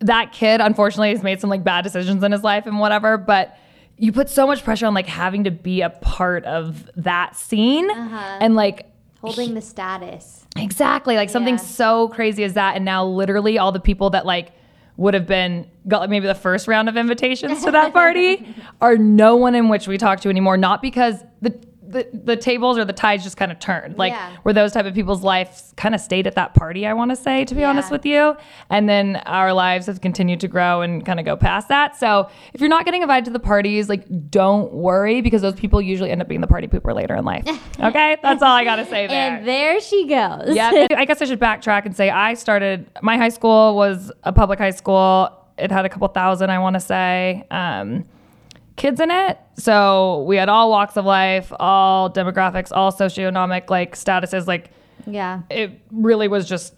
that 0.00 0.32
kid 0.32 0.60
unfortunately 0.60 1.10
has 1.10 1.22
made 1.22 1.40
some 1.40 1.48
like 1.48 1.62
bad 1.62 1.82
decisions 1.82 2.24
in 2.24 2.32
his 2.32 2.42
life 2.42 2.66
and 2.66 2.80
whatever, 2.80 3.18
but 3.18 3.56
you 3.98 4.10
put 4.10 4.28
so 4.28 4.48
much 4.48 4.64
pressure 4.64 4.86
on 4.86 4.94
like 4.94 5.06
having 5.06 5.44
to 5.44 5.52
be 5.52 5.80
a 5.80 5.90
part 5.90 6.44
of 6.44 6.90
that 6.96 7.36
scene 7.36 7.88
uh-huh. 7.88 8.38
and 8.40 8.56
like 8.56 8.91
Holding 9.22 9.54
the 9.54 9.60
status. 9.62 10.44
exactly 10.56 11.16
like 11.16 11.30
something 11.30 11.54
Yeah. 11.54 11.60
so 11.60 12.08
crazy 12.08 12.44
as 12.44 12.54
that 12.54 12.76
and 12.76 12.84
now 12.84 13.04
literally 13.06 13.58
all 13.58 13.72
the 13.72 13.80
people 13.80 14.10
that 14.10 14.26
like 14.26 14.52
would 14.98 15.14
have 15.14 15.26
been 15.26 15.66
got 15.88 16.00
like 16.00 16.10
maybe 16.10 16.26
the 16.26 16.34
first 16.34 16.68
round 16.68 16.88
of 16.88 16.96
invitations 16.96 17.64
to 17.64 17.70
that 17.70 17.92
party 17.94 18.54
are 18.82 18.96
no 18.98 19.36
one 19.36 19.54
in 19.54 19.68
which 19.68 19.88
we 19.88 19.96
talk 19.96 20.20
to 20.20 20.28
anymore 20.28 20.56
not 20.58 20.82
because 20.82 21.24
the 21.92 22.08
the, 22.12 22.36
tables 22.36 22.76
or 22.78 22.84
the 22.84 22.92
tides 22.92 23.22
just 23.22 23.36
kind 23.36 23.52
of 23.52 23.58
turned 23.58 23.96
like 23.98 24.12
Yeah. 24.12 24.36
where 24.42 24.52
those 24.52 24.72
type 24.72 24.86
of 24.86 24.94
people's 24.94 25.22
lives 25.22 25.72
kind 25.76 25.94
of 25.94 26.00
stayed 26.00 26.26
at 26.26 26.34
that 26.34 26.54
party 26.54 26.86
i 26.86 26.92
want 26.92 27.10
to 27.10 27.16
say 27.16 27.44
to 27.44 27.54
be 27.54 27.60
Yeah. 27.60 27.68
honest 27.70 27.90
with 27.90 28.04
you 28.04 28.36
and 28.70 28.88
then 28.88 29.16
our 29.26 29.52
lives 29.52 29.86
have 29.86 30.00
continued 30.00 30.40
to 30.40 30.48
grow 30.48 30.80
and 30.80 31.04
kind 31.06 31.20
of 31.20 31.26
go 31.26 31.36
past 31.36 31.68
that 31.68 31.96
so 31.96 32.28
if 32.54 32.60
you're 32.60 32.68
not 32.70 32.84
getting 32.84 33.02
invited 33.02 33.24
to 33.26 33.30
the 33.30 33.38
parties 33.40 33.88
like 33.88 34.04
don't 34.30 34.72
worry 34.72 35.20
because 35.20 35.42
those 35.42 35.54
people 35.54 35.80
usually 35.80 36.10
end 36.10 36.20
up 36.22 36.28
being 36.28 36.40
the 36.40 36.46
party 36.46 36.66
pooper 36.66 36.94
later 36.94 37.14
in 37.14 37.24
life 37.24 37.44
okay 37.80 38.16
that's 38.22 38.42
all 38.42 38.52
i 38.52 38.64
gotta 38.64 38.84
say 38.86 39.06
there 39.06 39.36
And 39.36 39.46
there 39.46 39.80
she 39.80 40.06
goes. 40.08 40.54
yeah, 40.56 40.86
I 40.96 41.04
guess 41.04 41.20
I 41.22 41.26
should 41.26 41.40
backtrack 41.40 41.86
and 41.86 41.96
say 41.96 42.10
I 42.10 42.34
started. 42.34 42.88
My 43.02 43.16
high 43.16 43.28
school 43.28 43.74
was 43.76 44.10
a 44.22 44.32
public 44.32 44.58
high 44.58 44.70
school. 44.70 45.28
It 45.58 45.70
had 45.70 45.84
a 45.84 45.88
couple 45.88 46.08
thousand, 46.08 46.50
I 46.50 46.58
want 46.58 46.74
to 46.74 46.80
say, 46.80 47.44
um, 47.50 48.04
kids 48.82 49.00
in 49.00 49.12
it. 49.12 49.38
So 49.56 50.24
we 50.24 50.36
had 50.36 50.48
all 50.48 50.68
walks 50.68 50.96
of 50.96 51.04
life, 51.04 51.52
all 51.60 52.10
demographics, 52.10 52.72
all 52.72 52.90
socioeconomic 52.90 53.70
like 53.70 53.94
statuses. 53.94 54.48
Like 54.48 54.70
yeah. 55.06 55.42
it 55.48 55.80
really 55.92 56.26
was 56.26 56.48
just 56.48 56.74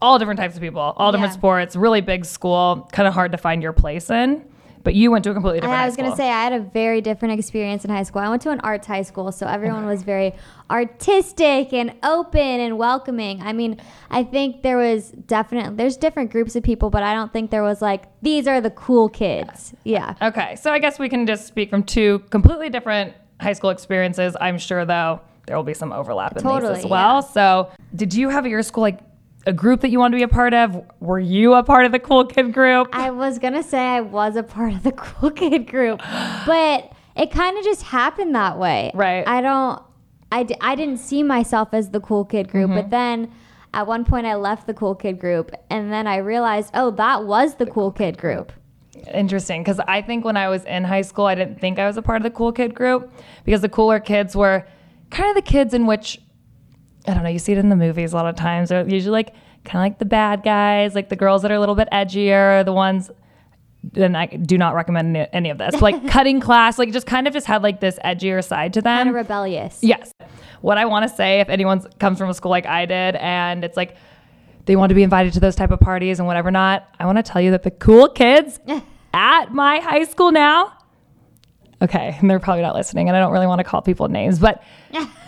all 0.00 0.18
different 0.18 0.40
types 0.40 0.54
of 0.54 0.62
people, 0.62 0.80
all 0.80 1.12
different 1.12 1.32
Yeah. 1.32 1.38
sports. 1.38 1.76
Really 1.76 2.00
big 2.00 2.24
school, 2.24 2.88
kind 2.92 3.06
of 3.06 3.12
hard 3.12 3.32
to 3.32 3.38
find 3.38 3.62
your 3.62 3.74
place 3.74 4.08
in. 4.08 4.42
But 4.82 4.94
you 4.94 5.10
went 5.10 5.24
to 5.24 5.30
a 5.30 5.34
completely 5.34 5.58
And 5.58 5.64
different. 5.64 5.82
I 5.82 5.86
was 5.86 5.96
going 5.96 6.10
to 6.10 6.16
say, 6.16 6.30
I 6.30 6.42
had 6.42 6.54
a 6.54 6.60
very 6.60 7.00
different 7.02 7.38
experience 7.38 7.84
in 7.84 7.90
high 7.90 8.02
school. 8.02 8.22
I 8.22 8.28
went 8.30 8.40
to 8.42 8.50
an 8.50 8.60
arts 8.60 8.86
high 8.86 9.02
school, 9.02 9.30
so 9.30 9.46
everyone 9.46 9.84
was 9.84 10.02
very 10.02 10.34
artistic 10.70 11.72
and 11.72 11.94
open 12.02 12.40
and 12.40 12.78
welcoming. 12.78 13.42
I 13.42 13.52
mean, 13.52 13.80
I 14.10 14.24
think 14.24 14.62
there 14.62 14.78
was 14.78 15.10
definitely, 15.10 15.76
there's 15.76 15.96
different 15.96 16.30
groups 16.30 16.56
of 16.56 16.62
people, 16.62 16.88
but 16.88 17.02
I 17.02 17.12
don't 17.12 17.32
think 17.32 17.50
there 17.50 17.62
was 17.62 17.82
like, 17.82 18.04
these 18.22 18.46
are 18.46 18.60
the 18.60 18.70
cool 18.70 19.08
kids. 19.08 19.74
Yeah. 19.84 20.14
Okay, 20.22 20.56
so 20.56 20.72
I 20.72 20.78
guess 20.78 20.98
we 20.98 21.08
can 21.08 21.26
just 21.26 21.46
speak 21.46 21.70
from 21.70 21.82
two 21.82 22.20
completely 22.30 22.70
different 22.70 23.14
high 23.40 23.52
school 23.52 23.70
experiences. 23.70 24.36
I'm 24.40 24.58
sure, 24.58 24.84
though, 24.84 25.20
there 25.46 25.56
will 25.56 25.64
be 25.64 25.74
some 25.74 25.92
overlap 25.92 26.36
in 26.36 26.42
Totally, 26.42 26.74
these 26.74 26.84
as 26.84 26.90
well. 26.90 27.16
yeah. 27.16 27.32
So, 27.32 27.70
did 27.94 28.14
you 28.14 28.28
have 28.30 28.44
at 28.44 28.50
your 28.50 28.62
school 28.62 28.82
like 28.82 29.00
a 29.46 29.52
group 29.52 29.80
that 29.80 29.90
you 29.90 29.98
wanted 29.98 30.12
to 30.12 30.20
be 30.20 30.22
a 30.24 30.28
part 30.28 30.52
of? 30.54 30.82
Were 31.00 31.18
you 31.20 31.54
a 31.54 31.62
part 31.62 31.86
of 31.86 31.92
the 31.92 31.98
cool 31.98 32.26
kid 32.26 32.52
group? 32.52 32.88
I 32.92 33.10
was 33.10 33.38
going 33.38 33.54
to 33.54 33.62
say 33.62 33.78
I 33.78 34.00
was 34.00 34.36
a 34.36 34.42
part 34.42 34.72
of 34.74 34.82
the 34.82 34.92
cool 34.96 35.30
kid 35.30 35.66
group, 35.66 36.00
but 36.46 36.92
it 37.16 37.30
kind 37.30 37.56
of 37.58 37.64
just 37.64 37.82
happened 37.82 38.34
that 38.34 38.58
way. 38.58 38.90
Right. 38.94 39.26
I 39.26 39.40
don't, 39.40 39.82
I, 40.32 40.42
d- 40.44 40.56
I 40.60 40.74
didn't 40.74 40.98
see 40.98 41.22
myself 41.22 41.70
as 41.72 41.90
the 41.90 42.00
cool 42.00 42.24
kid 42.24 42.48
group, 42.50 42.70
Mm-hmm. 42.70 42.80
but 42.80 42.90
then 42.90 43.32
at 43.72 43.86
one 43.86 44.04
point 44.04 44.26
I 44.26 44.34
left 44.34 44.66
the 44.66 44.74
cool 44.74 44.94
kid 44.94 45.18
group 45.18 45.52
and 45.70 45.92
then 45.92 46.06
I 46.06 46.18
realized, 46.18 46.70
oh, 46.74 46.90
that 46.92 47.24
was 47.24 47.54
the 47.56 47.66
cool 47.66 47.90
kid 47.92 48.18
group. 48.18 48.52
Interesting, 49.14 49.62
because 49.62 49.80
I 49.88 50.02
think 50.02 50.24
when 50.24 50.36
I 50.36 50.48
was 50.48 50.64
in 50.64 50.84
high 50.84 51.02
school, 51.02 51.24
I 51.26 51.34
didn't 51.34 51.60
think 51.60 51.78
I 51.78 51.86
was 51.86 51.96
a 51.96 52.02
part 52.02 52.18
of 52.18 52.22
the 52.24 52.30
cool 52.30 52.52
kid 52.52 52.74
group 52.74 53.10
because 53.44 53.60
the 53.62 53.68
cooler 53.68 53.98
kids 54.00 54.36
were 54.36 54.66
kind 55.10 55.28
of 55.30 55.36
the 55.36 55.48
kids 55.48 55.72
in 55.72 55.86
which 55.86 56.20
I 57.06 57.14
don't 57.14 57.22
know. 57.22 57.28
You 57.30 57.38
see 57.38 57.52
it 57.52 57.58
in 57.58 57.68
the 57.68 57.76
movies 57.76 58.12
a 58.12 58.16
lot 58.16 58.26
of 58.26 58.36
times. 58.36 58.68
They're 58.68 58.86
usually 58.88 59.12
like 59.12 59.34
kind 59.64 59.76
of 59.76 59.92
like 59.92 59.98
the 59.98 60.04
bad 60.04 60.42
guys, 60.42 60.94
like 60.94 61.08
the 61.08 61.16
girls 61.16 61.42
that 61.42 61.50
are 61.50 61.54
a 61.54 61.60
little 61.60 61.74
bit 61.74 61.88
edgier, 61.92 62.64
the 62.64 62.72
ones. 62.72 63.10
And 63.94 64.16
I 64.16 64.26
do 64.26 64.58
not 64.58 64.74
recommend 64.74 65.16
any- 65.16 65.28
any 65.32 65.50
of 65.50 65.58
this. 65.58 65.80
Like 65.80 66.06
cutting 66.10 66.40
class, 66.40 66.78
like 66.78 66.92
just 66.92 67.06
kind 67.06 67.26
of 67.26 67.32
just 67.32 67.46
had 67.46 67.62
like 67.62 67.80
this 67.80 67.98
edgier 68.04 68.44
side 68.44 68.74
to 68.74 68.82
them. 68.82 68.98
Kind 68.98 69.08
of 69.08 69.14
rebellious. 69.14 69.78
Yes. 69.82 70.12
What 70.60 70.76
I 70.76 70.84
want 70.84 71.08
to 71.08 71.14
say, 71.16 71.40
if 71.40 71.48
anyone 71.48 71.80
comes 71.98 72.18
from 72.18 72.28
a 72.28 72.34
school 72.34 72.50
like 72.50 72.66
I 72.66 72.84
did, 72.84 73.16
and 73.16 73.64
it's 73.64 73.78
like 73.78 73.96
they 74.66 74.76
want 74.76 74.90
to 74.90 74.94
be 74.94 75.02
invited 75.02 75.32
to 75.32 75.40
those 75.40 75.56
type 75.56 75.70
of 75.70 75.80
parties 75.80 76.18
and 76.18 76.26
whatever 76.26 76.50
not, 76.50 76.86
I 77.00 77.06
want 77.06 77.16
to 77.16 77.22
tell 77.22 77.40
you 77.40 77.52
that 77.52 77.62
the 77.62 77.70
cool 77.70 78.08
kids 78.10 78.60
at 79.14 79.54
my 79.54 79.78
high 79.80 80.04
school 80.04 80.30
now, 80.32 80.74
okay, 81.80 82.16
and 82.20 82.28
they're 82.30 82.38
probably 82.38 82.62
not 82.62 82.74
listening, 82.74 83.08
and 83.08 83.16
I 83.16 83.20
don't 83.20 83.32
really 83.32 83.46
want 83.46 83.60
to 83.60 83.64
call 83.64 83.80
people 83.80 84.08
names, 84.08 84.38
but 84.38 84.62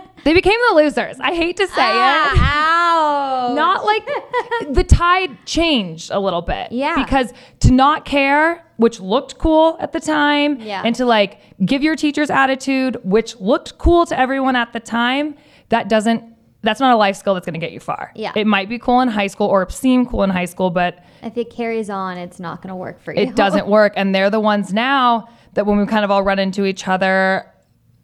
they 0.24 0.34
became 0.34 0.58
the 0.70 0.76
losers. 0.76 1.18
I 1.20 1.34
hate 1.34 1.56
to 1.58 1.66
say 1.66 1.72
it. 1.90 1.96
Ah, 1.96 3.50
ow. 3.50 3.54
Not 3.54 3.84
like 3.84 4.06
the 4.74 4.84
tide 4.84 5.36
changed 5.46 6.10
a 6.10 6.18
little 6.20 6.42
bit. 6.42 6.72
Yeah. 6.72 6.94
Because 7.02 7.32
to 7.60 7.72
not 7.72 8.04
care, 8.04 8.64
which 8.76 9.00
looked 9.00 9.38
cool 9.38 9.76
at 9.80 9.92
the 9.92 10.00
time, 10.00 10.60
Yeah. 10.60 10.82
and 10.84 10.94
to 10.96 11.04
like 11.04 11.40
give 11.64 11.82
your 11.82 11.96
teacher's 11.96 12.30
attitude, 12.30 12.96
which 13.04 13.38
looked 13.40 13.78
cool 13.78 14.06
to 14.06 14.18
everyone 14.18 14.56
at 14.56 14.72
the 14.72 14.80
time, 14.80 15.34
that 15.68 15.88
doesn't, 15.88 16.24
that's 16.62 16.80
not 16.80 16.92
a 16.92 16.96
life 16.96 17.16
skill 17.16 17.34
that's 17.34 17.46
going 17.46 17.54
to 17.54 17.60
get 17.60 17.72
you 17.72 17.80
far. 17.80 18.12
Yeah. 18.14 18.32
It 18.36 18.46
might 18.46 18.68
be 18.68 18.78
cool 18.78 19.00
in 19.00 19.08
high 19.08 19.26
school 19.26 19.46
or 19.48 19.68
seem 19.70 20.06
cool 20.06 20.22
in 20.22 20.30
high 20.30 20.44
school, 20.44 20.70
but 20.70 21.04
if 21.22 21.36
it 21.36 21.50
carries 21.50 21.90
on, 21.90 22.18
it's 22.18 22.38
not 22.40 22.62
going 22.62 22.68
to 22.70 22.76
work 22.76 23.00
for 23.02 23.14
you. 23.14 23.22
it 23.22 23.34
doesn't 23.36 23.66
work. 23.78 23.92
And 23.96 24.14
they're 24.14 24.30
the 24.30 24.40
ones 24.40 24.72
now 24.72 25.28
that 25.54 25.66
when 25.66 25.78
we 25.78 25.86
kind 25.86 26.04
of 26.04 26.10
all 26.10 26.22
run 26.22 26.38
into 26.38 26.64
each 26.64 26.88
other, 26.88 27.51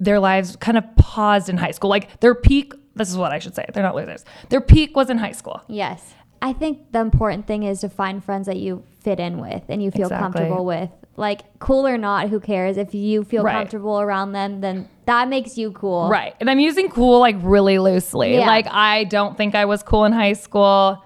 their 0.01 0.21
lives 0.21 0.57
kind 0.57 0.79
of 0.79 0.85
paused 0.97 1.49
in 1.49 1.57
high 1.57 1.71
school. 1.73 1.91
Like 1.91 2.21
their 2.21 2.35
peak, 2.35 2.73
this 2.95 3.11
is 3.11 3.17
what 3.17 3.33
I 3.33 3.39
should 3.39 3.55
say, 3.55 3.65
they're 3.73 3.83
not 3.83 3.95
losers. 3.95 4.25
Their 4.49 4.61
peak 4.61 4.97
was 4.97 5.11
in 5.11 5.19
high 5.19 5.33
school. 5.33 5.63
Yes. 5.69 6.15
I 6.41 6.53
think 6.53 6.93
the 6.93 7.01
important 7.01 7.47
thing 7.49 7.65
is 7.65 7.81
to 7.81 7.89
find 7.89 8.23
friends 8.23 8.47
that 8.47 8.59
you 8.59 8.85
fit 9.01 9.19
in 9.19 9.39
with 9.39 9.63
and 9.69 9.83
you 9.83 9.91
feel 9.91 10.03
Exactly. 10.07 10.23
comfortable 10.43 10.65
with. 10.65 10.91
Like, 11.17 11.41
cool 11.59 11.85
or 11.85 11.99
not, 11.99 12.29
who 12.29 12.39
cares? 12.39 12.77
If 12.77 12.95
you 12.95 13.25
feel 13.25 13.43
Right. 13.43 13.55
comfortable 13.55 13.99
around 14.01 14.33
them, 14.33 14.61
then 14.61 14.89
that 15.07 15.27
makes 15.29 15.59
you 15.59 15.73
cool. 15.73 16.09
Right. 16.09 16.37
And 16.39 16.49
I'm 16.49 16.61
using 16.61 16.89
cool 16.91 17.19
like 17.19 17.35
really 17.43 17.81
loosely. 17.81 18.35
Yeah. 18.37 18.47
Like 18.47 18.69
I 18.71 19.03
don't 19.05 19.37
think 19.37 19.57
I 19.57 19.65
was 19.65 19.83
cool 19.83 20.05
in 20.05 20.13
high 20.13 20.35
school. 20.35 21.03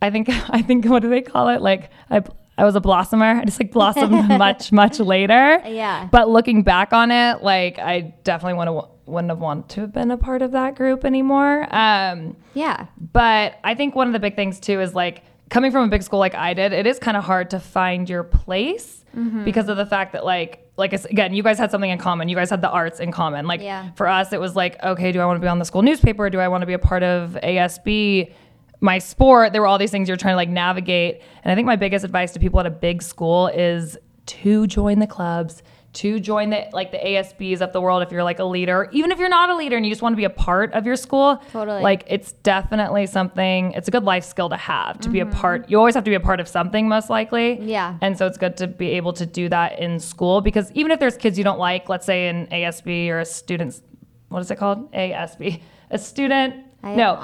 I 0.00 0.10
think 0.10 0.28
I 0.50 0.62
think 0.62 0.84
what 0.84 1.02
do 1.02 1.08
they 1.08 1.22
call 1.22 1.48
it? 1.48 1.60
Like 1.60 1.90
I 2.08 2.22
I 2.58 2.64
was 2.64 2.74
a 2.76 2.80
blossomer. 2.80 3.24
I 3.40 3.44
just 3.44 3.60
like 3.60 3.72
blossomed 3.72 4.28
much 4.38 4.72
much 4.72 4.98
later. 5.00 5.62
Yeah. 5.66 6.08
But 6.10 6.28
looking 6.28 6.62
back 6.62 6.92
on 6.92 7.10
it, 7.10 7.42
like 7.42 7.78
I 7.78 8.12
definitely 8.24 8.54
want 8.54 8.68
to 8.68 9.10
wouldn't 9.10 9.30
have 9.30 9.38
wanted 9.38 9.68
to 9.70 9.80
have 9.82 9.92
been 9.92 10.10
a 10.10 10.18
part 10.18 10.42
of 10.42 10.52
that 10.52 10.74
group 10.74 11.04
anymore. 11.04 11.66
Um 11.74 12.36
Yeah. 12.54 12.86
but 13.12 13.58
I 13.64 13.74
think 13.74 13.94
one 13.94 14.06
of 14.08 14.12
the 14.12 14.18
big 14.20 14.36
things 14.36 14.60
too 14.60 14.80
is 14.80 14.94
like 14.94 15.22
coming 15.48 15.70
from 15.72 15.84
a 15.84 15.88
big 15.88 16.02
school 16.02 16.18
like 16.18 16.34
I 16.34 16.52
did, 16.52 16.74
it 16.74 16.86
is 16.86 16.98
kind 16.98 17.16
of 17.16 17.24
hard 17.24 17.50
to 17.50 17.60
find 17.60 18.08
your 18.10 18.24
place 18.24 18.96
Mm-hmm. 19.16 19.44
because 19.44 19.70
of 19.70 19.78
the 19.78 19.86
fact 19.86 20.12
that 20.12 20.24
like 20.24 20.64
like 20.76 20.92
again, 20.92 21.32
you 21.34 21.42
guys 21.42 21.58
had 21.58 21.70
something 21.72 21.90
in 21.90 21.98
common. 21.98 22.28
You 22.28 22.36
guys 22.36 22.50
had 22.50 22.60
the 22.60 22.68
arts 22.68 23.00
in 23.00 23.10
common. 23.10 23.46
Like 23.46 23.62
Yeah. 23.62 23.90
for 23.96 24.06
us, 24.06 24.32
it 24.34 24.40
was 24.40 24.54
like, 24.54 24.76
okay, 24.84 25.10
do 25.12 25.18
I 25.20 25.26
want 25.26 25.38
to 25.38 25.40
be 25.40 25.48
on 25.48 25.58
the 25.58 25.64
school 25.64 25.82
newspaper? 25.82 26.24
Or 26.26 26.30
do 26.30 26.38
I 26.38 26.46
want 26.48 26.60
to 26.62 26.66
be 26.66 26.74
a 26.74 26.78
part 26.78 27.02
of 27.02 27.36
ASB? 27.42 28.32
My 28.80 28.98
sport, 28.98 29.52
there 29.52 29.60
were 29.60 29.66
all 29.66 29.78
these 29.78 29.90
things 29.90 30.08
you're 30.08 30.16
trying 30.16 30.32
to 30.32 30.36
like 30.36 30.48
navigate. 30.48 31.22
And 31.42 31.50
I 31.50 31.54
think 31.54 31.66
my 31.66 31.76
biggest 31.76 32.04
advice 32.04 32.32
to 32.32 32.38
people 32.38 32.60
at 32.60 32.66
a 32.66 32.70
big 32.70 33.02
school 33.02 33.48
is 33.48 33.98
to 34.26 34.66
join 34.66 34.98
the 34.98 35.06
clubs, 35.06 35.62
to 35.94 36.20
join 36.20 36.50
the 36.50 36.68
like 36.72 36.92
the 36.92 36.98
ASBs 36.98 37.60
of 37.60 37.72
the 37.72 37.80
world 37.80 38.02
if 38.02 38.12
you're 38.12 38.22
like 38.22 38.38
a 38.38 38.44
leader, 38.44 38.88
even 38.92 39.10
if 39.10 39.18
you're 39.18 39.28
not 39.28 39.50
a 39.50 39.56
leader 39.56 39.76
and 39.76 39.84
you 39.84 39.90
just 39.90 40.02
want 40.02 40.12
to 40.12 40.16
be 40.16 40.24
a 40.24 40.30
part 40.30 40.72
of 40.74 40.86
your 40.86 40.96
school. 40.96 41.42
Totally. 41.50 41.82
Like 41.82 42.04
it's 42.06 42.32
definitely 42.32 43.06
something, 43.06 43.72
it's 43.72 43.88
a 43.88 43.90
good 43.90 44.04
life 44.04 44.22
skill 44.22 44.48
to 44.50 44.56
have 44.56 45.00
to 45.00 45.08
be 45.08 45.20
a 45.20 45.26
part. 45.26 45.68
You 45.70 45.78
always 45.78 45.94
have 45.94 46.04
to 46.04 46.10
be 46.10 46.14
a 46.14 46.20
part 46.20 46.40
of 46.40 46.46
something, 46.46 46.88
most 46.88 47.10
likely. 47.10 47.56
Mm-hmm. 47.56 47.68
Yeah. 47.68 47.98
And 48.00 48.16
so 48.16 48.26
it's 48.26 48.38
good 48.38 48.56
to 48.58 48.66
be 48.68 48.90
able 48.90 49.12
to 49.14 49.26
do 49.26 49.48
that 49.48 49.78
in 49.80 49.98
school 49.98 50.40
because 50.40 50.70
even 50.72 50.92
if 50.92 51.00
there's 51.00 51.16
kids 51.16 51.38
you 51.38 51.42
don't 51.42 51.58
like, 51.58 51.88
let's 51.88 52.06
say 52.06 52.28
in 52.28 52.46
ASB 52.48 53.08
or 53.08 53.20
a 53.20 53.24
student's, 53.24 53.82
what 54.28 54.40
is 54.40 54.50
it 54.50 54.56
called? 54.56 54.92
ASB. 54.92 55.62
A 55.90 55.98
student. 55.98 56.66
I 56.82 56.94
no, 56.94 57.14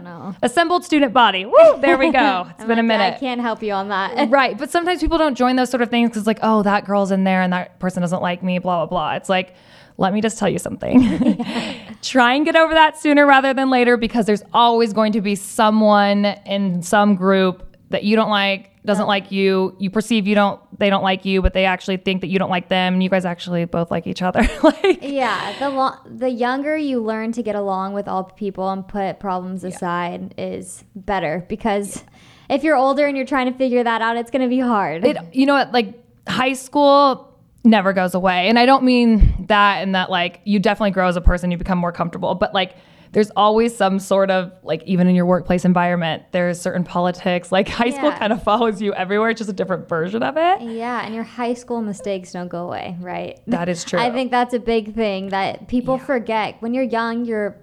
know. 0.00 0.34
assembled 0.42 0.84
student 0.84 1.12
body. 1.12 1.44
Woo, 1.44 1.80
there 1.80 1.98
we 1.98 2.10
go. 2.10 2.48
It's 2.56 2.64
been 2.64 2.78
a 2.78 2.82
minute. 2.82 3.14
I 3.14 3.18
can't 3.18 3.40
help 3.40 3.62
you 3.62 3.72
on 3.72 3.88
that. 3.88 4.30
Right. 4.36 4.56
But 4.56 4.70
sometimes 4.70 5.00
people 5.00 5.18
don't 5.18 5.36
join 5.36 5.56
those 5.56 5.70
sort 5.70 5.82
of 5.82 5.90
things 5.90 6.10
because, 6.10 6.26
like, 6.26 6.38
oh, 6.42 6.62
that 6.62 6.84
girl's 6.84 7.10
in 7.10 7.24
there 7.24 7.42
and 7.42 7.52
that 7.52 7.78
person 7.78 8.00
doesn't 8.00 8.22
like 8.22 8.42
me, 8.42 8.58
blah, 8.58 8.78
blah, 8.78 8.86
blah. 8.86 9.14
It's 9.14 9.28
like, 9.28 9.54
let 9.98 10.12
me 10.12 10.20
just 10.20 10.38
tell 10.38 10.48
you 10.48 10.58
something. 10.58 11.44
Try 12.02 12.34
and 12.34 12.44
get 12.44 12.56
over 12.56 12.74
that 12.74 12.98
sooner 12.98 13.26
rather 13.26 13.54
than 13.54 13.70
later 13.70 13.96
because 13.96 14.26
there's 14.26 14.42
always 14.52 14.92
going 14.92 15.12
to 15.12 15.20
be 15.20 15.34
someone 15.34 16.24
in 16.46 16.82
some 16.82 17.14
group 17.14 17.65
that 17.90 18.04
you 18.04 18.16
don't 18.16 18.30
like, 18.30 18.70
doesn't 18.84 19.06
like 19.06 19.30
you. 19.32 19.76
You 19.78 19.90
perceive 19.90 20.26
you 20.26 20.34
don't, 20.34 20.60
they 20.78 20.90
don't 20.90 21.02
like 21.02 21.24
you, 21.24 21.42
but 21.42 21.52
they 21.54 21.64
actually 21.64 21.96
think 21.98 22.20
that 22.20 22.28
you 22.28 22.38
don't 22.38 22.50
like 22.50 22.68
them. 22.68 22.94
And 22.94 23.02
you 23.02 23.08
guys 23.08 23.24
actually 23.24 23.64
both 23.64 23.90
like 23.90 24.06
each 24.06 24.22
other. 24.22 24.40
like, 24.62 24.98
yeah, 25.02 25.56
the 25.58 25.70
lo- 25.70 25.98
the 26.04 26.30
younger 26.30 26.76
you 26.76 27.00
learn 27.00 27.32
to 27.32 27.42
get 27.42 27.54
along 27.54 27.94
with 27.94 28.08
all 28.08 28.24
people 28.24 28.70
and 28.70 28.86
put 28.86 29.20
problems 29.20 29.64
aside 29.64 30.34
is 30.38 30.84
better 30.94 31.44
because 31.48 32.04
if 32.48 32.62
you're 32.62 32.76
older 32.76 33.06
and 33.06 33.16
you're 33.16 33.26
trying 33.26 33.50
to 33.50 33.58
figure 33.58 33.82
that 33.82 34.02
out, 34.02 34.16
it's 34.16 34.30
going 34.30 34.42
to 34.42 34.48
be 34.48 34.60
hard. 34.60 35.04
it 35.04 35.16
you 35.32 35.46
know 35.46 35.54
what 35.54 35.72
like 35.72 35.94
high 36.28 36.52
school 36.52 37.32
never 37.64 37.92
goes 37.92 38.14
away 38.14 38.48
and 38.48 38.58
i 38.60 38.66
don't 38.66 38.84
mean 38.84 39.44
that 39.48 39.82
and 39.82 39.94
that 39.96 40.08
like 40.08 40.40
you 40.44 40.60
definitely 40.60 40.92
grow 40.92 41.08
as 41.08 41.16
a 41.16 41.20
person 41.20 41.50
you 41.50 41.56
become 41.56 41.78
more 41.78 41.90
comfortable 41.90 42.34
but 42.36 42.54
like 42.54 42.76
there's 43.16 43.30
always 43.34 43.74
some 43.74 43.98
sort 43.98 44.30
of 44.30 44.52
like 44.62 44.82
even 44.82 45.06
in 45.06 45.14
your 45.14 45.24
workplace 45.24 45.64
environment 45.64 46.22
there's 46.32 46.60
certain 46.60 46.84
politics 46.84 47.50
like 47.50 47.66
high 47.66 47.88
school 47.88 48.10
Yeah. 48.10 48.18
kind 48.18 48.30
of 48.30 48.42
follows 48.42 48.82
you 48.82 48.92
everywhere 48.92 49.30
it's 49.30 49.38
just 49.38 49.48
a 49.48 49.54
different 49.54 49.88
version 49.88 50.22
of 50.22 50.36
it 50.36 50.60
yeah, 50.60 51.02
and 51.02 51.14
your 51.14 51.24
high 51.24 51.54
school 51.54 51.80
mistakes 51.80 52.32
don't 52.32 52.48
go 52.48 52.64
away, 52.66 52.94
right? 53.00 53.40
that 53.46 53.70
is 53.70 53.84
true 53.88 53.98
I 53.98 54.10
think 54.10 54.30
that's 54.30 54.52
a 54.52 54.58
big 54.58 54.94
thing 54.94 55.30
that 55.30 55.66
people 55.66 55.96
forget. 55.96 56.56
When 56.60 56.74
you're 56.74 56.84
young, 56.84 57.24
you're 57.24 57.56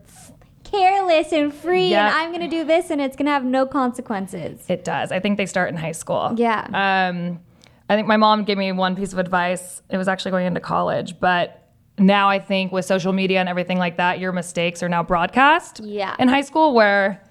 careless 0.63 1.31
and 1.31 1.53
free, 1.53 1.89
Yep. 1.89 1.99
and 2.03 2.15
I'm 2.17 2.29
going 2.31 2.41
to 2.41 2.47
do 2.57 2.63
this, 2.63 2.89
and 2.89 2.99
it's 2.99 3.15
going 3.15 3.27
to 3.27 3.31
have 3.31 3.45
no 3.45 3.67
consequences. 3.67 4.65
it 4.67 4.83
does 4.83 5.11
i 5.11 5.19
think 5.19 5.37
they 5.37 5.45
start 5.45 5.69
in 5.69 5.75
high 5.75 5.91
school 5.91 6.33
Yeah. 6.35 6.61
um 6.73 7.39
i 7.89 7.95
think 7.95 8.07
my 8.07 8.17
mom 8.17 8.43
gave 8.43 8.57
me 8.57 8.71
one 8.71 8.95
piece 8.95 9.13
of 9.13 9.19
advice 9.19 9.83
it 9.91 9.97
was 9.97 10.07
actually 10.07 10.31
going 10.31 10.47
into 10.47 10.59
college 10.61 11.19
but 11.19 11.62
now 11.97 12.29
i 12.29 12.39
think 12.39 12.71
with 12.71 12.85
social 12.85 13.13
media 13.13 13.39
and 13.39 13.47
everything 13.47 13.77
like 13.77 13.97
that 13.97 14.19
your 14.19 14.31
mistakes 14.31 14.81
are 14.81 14.89
now 14.89 15.03
broadcast 15.03 15.79
Yeah. 15.83 16.15
in 16.19 16.27
high 16.27 16.41
school 16.41 16.73
where 16.73 17.21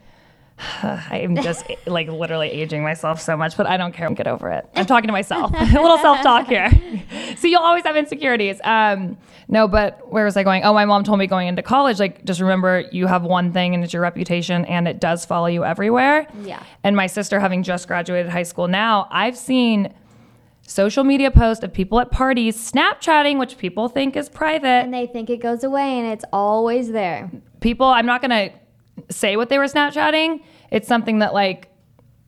I'm 0.83 1.35
just 1.37 1.65
like 1.87 2.09
literally 2.09 2.49
aging 2.49 2.83
myself 2.83 3.21
so 3.21 3.37
much, 3.37 3.57
but 3.57 3.67
I 3.67 3.77
don't 3.79 3.93
care. 3.93 4.09
Get 4.11 4.27
over 4.27 4.51
it. 4.51 4.69
I'm 4.77 4.85
talking 4.87 5.09
to 5.09 5.13
myself. 5.13 5.51
a 5.59 5.65
little 5.65 5.99
self-talk 5.99 6.47
here. 6.47 6.71
so 7.37 7.49
you'll 7.49 7.63
always 7.63 7.85
have 7.85 7.97
insecurities. 7.97 8.61
Um, 8.63 9.17
no, 9.49 9.67
but 9.67 10.13
where 10.13 10.25
was 10.25 10.37
I 10.37 10.43
going? 10.43 10.63
Oh, 10.63 10.73
my 10.75 10.85
mom 10.85 11.05
told 11.05 11.19
me 11.19 11.27
going 11.27 11.49
into 11.49 11.63
college, 11.63 11.99
like 11.99 12.25
just 12.27 12.41
remember 12.41 12.85
you 12.93 13.07
have 13.07 13.25
one 13.25 13.53
thing 13.53 13.75
and 13.75 13.83
it's 13.83 13.93
your 13.95 14.03
reputation 14.03 14.65
and 14.67 14.87
it 14.87 15.01
does 15.01 15.25
follow 15.25 15.47
you 15.47 15.65
everywhere. 15.65 16.29
Yeah. 16.43 16.63
And 16.85 16.95
my 16.95 17.07
sister 17.07 17.41
having 17.41 17.63
just 17.63 17.89
graduated 17.89 18.31
high 18.31 18.43
school 18.45 18.69
now, 18.69 19.09
I've 19.11 19.39
seen 19.39 19.93
social 20.67 21.05
media 21.05 21.31
posts 21.31 21.63
of 21.65 21.73
people 21.73 22.01
at 22.01 22.11
parties 22.11 22.57
Snapchatting, 22.73 23.39
which 23.39 23.59
people 23.59 23.89
think 23.89 24.17
is 24.17 24.29
private. 24.29 24.67
And 24.67 24.95
they 24.95 25.07
think 25.07 25.29
it 25.31 25.39
goes 25.39 25.65
away, 25.65 25.99
and 25.99 26.07
it's 26.11 26.25
always 26.33 26.91
there. 26.93 27.31
people 27.61 27.87
i'm 27.87 28.07
not 28.07 28.21
going 28.21 28.31
to 28.31 28.53
say 29.13 29.37
what 29.37 29.49
they 29.49 29.59
were 29.59 29.65
snapchatting. 29.65 30.43
It's 30.71 30.87
something 30.89 31.21
that 31.21 31.33
like 31.35 31.69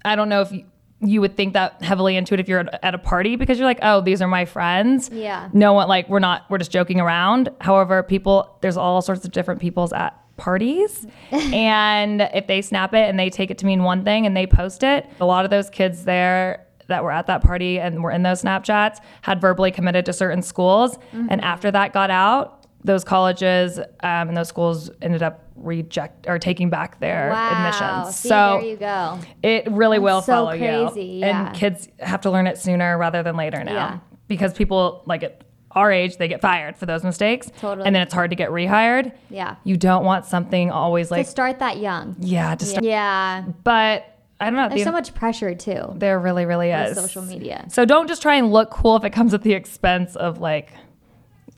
i 0.05 0.17
don't 0.17 0.29
know 0.29 0.41
if 0.43 0.53
you, 0.53 0.65
you 1.01 1.21
would 1.21 1.37
think 1.37 1.53
that 1.53 1.83
heavily 1.83 2.17
into 2.17 2.33
it 2.35 2.41
if 2.41 2.49
you're 2.49 2.61
at, 2.61 2.79
at 2.83 2.95
a 2.95 2.99
party 2.99 3.37
because 3.37 3.59
you're 3.59 3.67
like 3.67 3.79
oh 3.83 4.01
these 4.01 4.21
are 4.23 4.29
my 4.29 4.45
friends. 4.45 5.11
Yeah. 5.13 5.49
no 5.53 5.73
one 5.75 5.89
like 5.89 6.09
we're 6.09 6.19
not 6.21 6.45
we're 6.51 6.59
just 6.59 6.71
joking 6.71 7.01
around. 7.01 7.51
However 7.61 8.03
people 8.03 8.57
there's 8.63 8.77
all 8.77 9.03
sorts 9.03 9.25
of 9.25 9.33
different 9.33 9.61
peoples 9.61 9.93
at 9.93 10.19
parties. 10.37 11.07
And 11.31 12.23
if 12.35 12.47
they 12.47 12.61
snap 12.63 12.95
it 12.95 13.09
and 13.09 13.19
they 13.19 13.31
take 13.31 13.51
it 13.51 13.59
to 13.59 13.67
mean 13.67 13.83
one 13.83 14.03
thing 14.05 14.27
and 14.27 14.37
they 14.37 14.47
post 14.47 14.83
it 14.83 15.07
a 15.21 15.25
lot 15.27 15.45
of 15.45 15.51
those 15.51 15.69
kids 15.71 16.05
there 16.05 16.64
that 16.89 17.03
were 17.05 17.11
at 17.13 17.27
that 17.27 17.43
party 17.43 17.79
and 17.81 18.03
were 18.03 18.11
in 18.11 18.23
those 18.23 18.43
snapchats 18.43 18.99
had 19.23 19.41
verbally 19.41 19.71
committed 19.71 20.05
to 20.07 20.13
certain 20.13 20.43
schools 20.43 20.99
and 21.13 21.41
after 21.43 21.71
that 21.71 21.93
got 21.93 22.11
out 22.11 22.67
those 22.85 23.03
colleges 23.05 23.79
um, 23.79 24.29
and 24.29 24.37
those 24.37 24.49
schools 24.49 24.91
ended 25.01 25.23
up 25.23 25.49
reject 25.57 26.27
or 26.29 26.39
taking 26.39 26.69
back 26.69 27.01
their 27.01 27.31
Wow. 27.31 27.51
admissions 27.53 28.17
See, 28.17 28.29
so 28.29 28.59
there 28.61 28.69
you 28.71 28.77
go. 28.77 29.19
it 29.43 29.71
really 29.71 29.99
will 29.99 30.21
so 30.21 30.33
follow 30.33 30.51
crazy, 30.59 31.03
you 31.05 31.19
yeah. 31.21 31.47
and 31.49 31.57
kids 31.57 31.89
have 32.01 32.21
to 32.23 32.31
learn 32.31 32.47
it 32.47 32.59
sooner 32.59 32.99
rather 32.99 33.23
than 33.23 33.37
later 33.37 33.65
now 33.65 33.73
Yeah. 33.73 33.99
because 34.29 34.53
people 34.53 35.03
like 35.07 35.23
at 35.23 35.45
our 35.71 35.91
age 35.91 36.19
they 36.19 36.29
get 36.29 36.41
fired 36.41 36.77
for 36.77 36.87
those 36.87 37.03
mistakes 37.03 37.51
Totally. 37.59 37.87
and 37.87 37.97
then 37.97 38.03
it's 38.03 38.13
hard 38.15 38.31
to 38.31 38.37
get 38.37 38.51
rehired 38.51 39.13
Yeah. 39.31 39.57
you 39.65 39.77
don't 39.79 40.05
want 40.05 40.27
something 40.27 40.71
always 40.71 41.11
like 41.11 41.25
To 41.25 41.31
start 41.31 41.59
that 41.61 41.79
young. 41.79 42.17
yeah 42.21 42.55
to 42.55 42.65
start 42.67 42.85
Yeah. 42.85 43.45
but 43.65 44.05
i 44.41 44.47
don't 44.47 44.57
know 44.57 44.69
There's 44.69 44.81
the- 44.81 44.85
so 44.87 44.93
much 44.93 45.15
pressure 45.15 45.55
too. 45.55 45.93
there 45.97 46.19
really 46.19 46.45
really 46.47 46.71
is 46.71 46.97
social 46.97 47.23
media. 47.23 47.65
so 47.69 47.85
don't 47.85 48.09
just 48.09 48.23
try 48.23 48.35
and 48.37 48.53
look 48.53 48.71
cool 48.71 48.97
if 48.97 49.05
it 49.05 49.11
comes 49.11 49.33
at 49.35 49.43
the 49.43 49.53
expense 49.53 50.17
of 50.17 50.39
like 50.41 50.73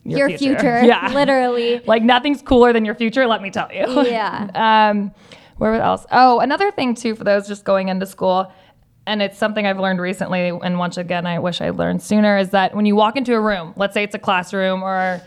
your, 0.03 0.29
Your 0.29 0.37
future. 0.37 0.81
yeah 0.85 1.11
Literally. 1.13 1.81
like 1.85 2.03
nothing's 2.03 2.41
cooler 2.41 2.71
than 2.73 2.85
your 2.85 2.95
future 2.95 3.25
let 3.27 3.41
me 3.41 3.49
tell 3.51 3.69
you 3.73 3.85
Yeah. 4.05 4.89
um 4.89 5.11
where 5.57 5.73
else 5.81 6.05
oh 6.11 6.39
another 6.39 6.71
thing 6.71 6.93
too 6.95 7.15
for 7.15 7.23
those 7.23 7.47
just 7.47 7.63
going 7.65 7.89
into 7.89 8.05
school 8.05 8.51
and 9.07 9.21
it's 9.21 9.37
something 9.37 9.65
i've 9.65 9.79
learned 9.79 9.99
recently 9.99 10.47
and 10.49 10.77
once 10.77 10.97
again 10.97 11.25
i 11.25 11.39
wish 11.39 11.61
i 11.61 11.71
learned 11.71 12.01
sooner 12.01 12.37
is 12.37 12.51
that 12.51 12.75
when 12.75 12.85
you 12.85 12.95
walk 12.95 13.15
into 13.17 13.33
a 13.33 13.39
room 13.41 13.73
let's 13.75 13.93
say 13.93 14.03
it's 14.03 14.15
a 14.15 14.19
classroom 14.19 14.83
or 14.83 15.19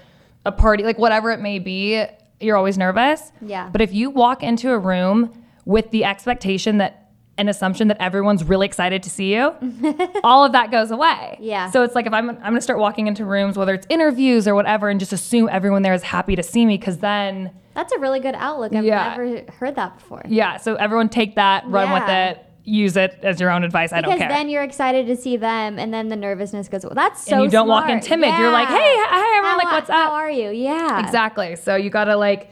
a 0.46 0.52
party 0.52 0.84
like 0.84 0.98
whatever 0.98 1.30
it 1.32 1.40
may 1.40 1.58
be 1.58 2.02
you're 2.40 2.56
always 2.56 2.78
nervous 2.78 3.32
Yeah. 3.42 3.68
but 3.70 3.80
if 3.82 3.92
you 3.92 4.08
walk 4.08 4.42
into 4.42 4.70
a 4.70 4.78
room 4.78 5.32
with 5.66 5.90
the 5.90 6.04
expectation 6.04 6.78
that 6.78 6.99
an 7.40 7.48
assumption 7.48 7.88
that 7.88 7.96
everyone's 8.00 8.44
really 8.44 8.66
excited 8.66 9.02
to 9.02 9.10
see 9.10 9.34
you, 9.34 9.52
all 10.24 10.44
of 10.44 10.52
that 10.52 10.70
goes 10.70 10.90
away. 10.90 11.36
Yeah. 11.40 11.70
So 11.70 11.82
it's 11.82 11.94
like 11.94 12.06
if 12.06 12.12
I'm 12.12 12.30
I'm 12.30 12.36
gonna 12.38 12.60
start 12.60 12.78
walking 12.78 13.06
into 13.06 13.24
rooms, 13.24 13.56
whether 13.56 13.74
it's 13.74 13.86
interviews 13.88 14.46
or 14.46 14.54
whatever, 14.54 14.88
and 14.90 15.00
just 15.00 15.12
assume 15.12 15.48
everyone 15.50 15.82
there 15.82 15.94
is 15.94 16.02
happy 16.02 16.36
to 16.36 16.42
see 16.42 16.66
me, 16.66 16.76
because 16.76 16.98
then 16.98 17.50
That's 17.74 17.92
a 17.92 17.98
really 17.98 18.20
good 18.20 18.34
outlook. 18.36 18.72
I've 18.74 18.84
Yeah. 18.84 19.08
never 19.16 19.44
heard 19.58 19.74
that 19.76 19.96
before. 19.98 20.22
yeah. 20.28 20.58
So 20.58 20.74
everyone 20.76 21.08
take 21.08 21.36
that, 21.36 21.66
run 21.66 21.90
with 21.92 22.08
it, 22.08 22.44
use 22.64 22.96
it 22.96 23.18
as 23.22 23.40
your 23.40 23.50
own 23.50 23.64
advice. 23.64 23.92
I 23.92 24.00
don't 24.02 24.10
care. 24.10 24.28
Because 24.28 24.36
then 24.36 24.48
you're 24.50 24.62
excited 24.62 25.06
to 25.06 25.16
see 25.16 25.36
them, 25.38 25.78
and 25.78 25.92
then 25.94 26.08
the 26.08 26.16
nervousness 26.16 26.68
goes. 26.68 26.84
Well, 26.84 26.94
that's 26.94 27.24
so. 27.24 27.36
and 27.36 27.44
you 27.44 27.50
don't 27.50 27.68
walk 27.68 27.84
in 27.88 28.02
smart. 28.02 28.22
timid. 28.22 28.38
You're 28.38 28.52
like, 28.52 28.68
Yeah. 28.68 28.76
hey, 28.76 28.94
hi, 28.98 29.38
everyone. 29.38 29.50
How, 29.52 29.56
like, 29.56 29.72
what's 29.80 29.90
up? 29.90 29.96
How 29.96 30.12
are 30.12 30.30
you? 30.30 30.50
Yeah. 30.50 31.02
Exactly. 31.04 31.56
So 31.56 31.74
you 31.76 31.88
gotta 31.88 32.16
like 32.16 32.50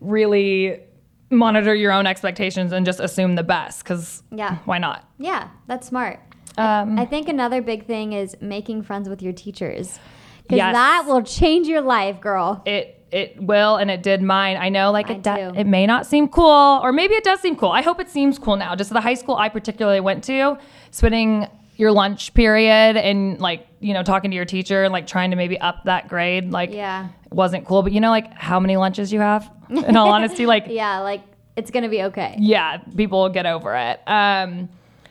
really 0.00 0.80
monitor 1.30 1.74
your 1.74 1.92
own 1.92 2.06
expectations 2.06 2.72
and 2.72 2.86
just 2.86 3.00
assume 3.00 3.34
the 3.34 3.42
best. 3.42 3.82
Because 3.82 4.22
Yeah. 4.30 4.56
why 4.64 4.78
not? 4.78 5.04
Yeah, 5.18 5.48
that's 5.66 5.86
smart. 5.88 6.20
Um, 6.58 6.98
I 6.98 7.04
think 7.04 7.28
another 7.28 7.60
big 7.60 7.86
thing 7.86 8.12
is 8.12 8.36
making 8.40 8.82
friends 8.82 9.08
with 9.08 9.20
your 9.22 9.32
teachers. 9.32 9.98
Because 10.44 10.58
Yes. 10.58 10.74
that 10.74 11.04
will 11.06 11.22
change 11.22 11.66
your 11.66 11.80
life, 11.82 12.20
girl. 12.20 12.62
it 12.64 12.92
it 13.12 13.40
will 13.40 13.76
and 13.76 13.88
it 13.88 14.02
did 14.02 14.20
mine. 14.20 14.56
I 14.56 14.68
know 14.68 14.90
like 14.90 15.08
it 15.10 15.22
do- 15.22 15.30
it 15.56 15.64
may 15.64 15.86
not 15.86 16.06
seem 16.06 16.26
cool 16.26 16.80
or 16.82 16.92
maybe 16.92 17.14
it 17.14 17.22
does 17.22 17.38
seem 17.40 17.54
cool. 17.54 17.70
I 17.70 17.80
hope 17.80 18.00
it 18.00 18.10
seems 18.10 18.36
cool 18.36 18.56
now. 18.56 18.74
Just 18.74 18.92
the 18.92 19.00
high 19.00 19.14
school 19.14 19.36
I 19.36 19.48
particularly 19.48 20.00
went 20.00 20.24
to, 20.24 20.58
spending 20.90 21.46
your 21.76 21.92
lunch 21.92 22.32
period 22.34 22.96
and 22.96 23.40
like, 23.40 23.66
you 23.80 23.92
know, 23.94 24.02
talking 24.02 24.30
to 24.30 24.34
your 24.34 24.44
teacher 24.46 24.82
and 24.84 24.92
like 24.92 25.06
trying 25.06 25.30
to 25.30 25.36
maybe 25.36 25.58
up 25.60 25.84
that 25.84 26.08
grade 26.08 26.50
like 26.50 26.72
Yeah. 26.72 27.08
wasn't 27.30 27.66
cool, 27.66 27.82
but 27.82 27.92
you 27.92 28.00
know 28.00 28.10
like 28.10 28.32
how 28.34 28.58
many 28.58 28.76
lunches 28.76 29.12
you 29.12 29.20
have? 29.20 29.50
In 29.68 29.96
all 29.96 30.08
honesty, 30.08 30.46
like 30.54 30.66
Yeah, 30.68 31.00
like 31.00 31.22
it's 31.56 31.70
to 31.84 31.88
be 31.90 32.02
okay. 32.04 32.36
yeah, 32.38 32.78
people 32.96 33.22
will 33.22 33.28
get 33.30 33.46
over 33.46 33.74
it. 33.76 34.00
Um, 34.06 34.68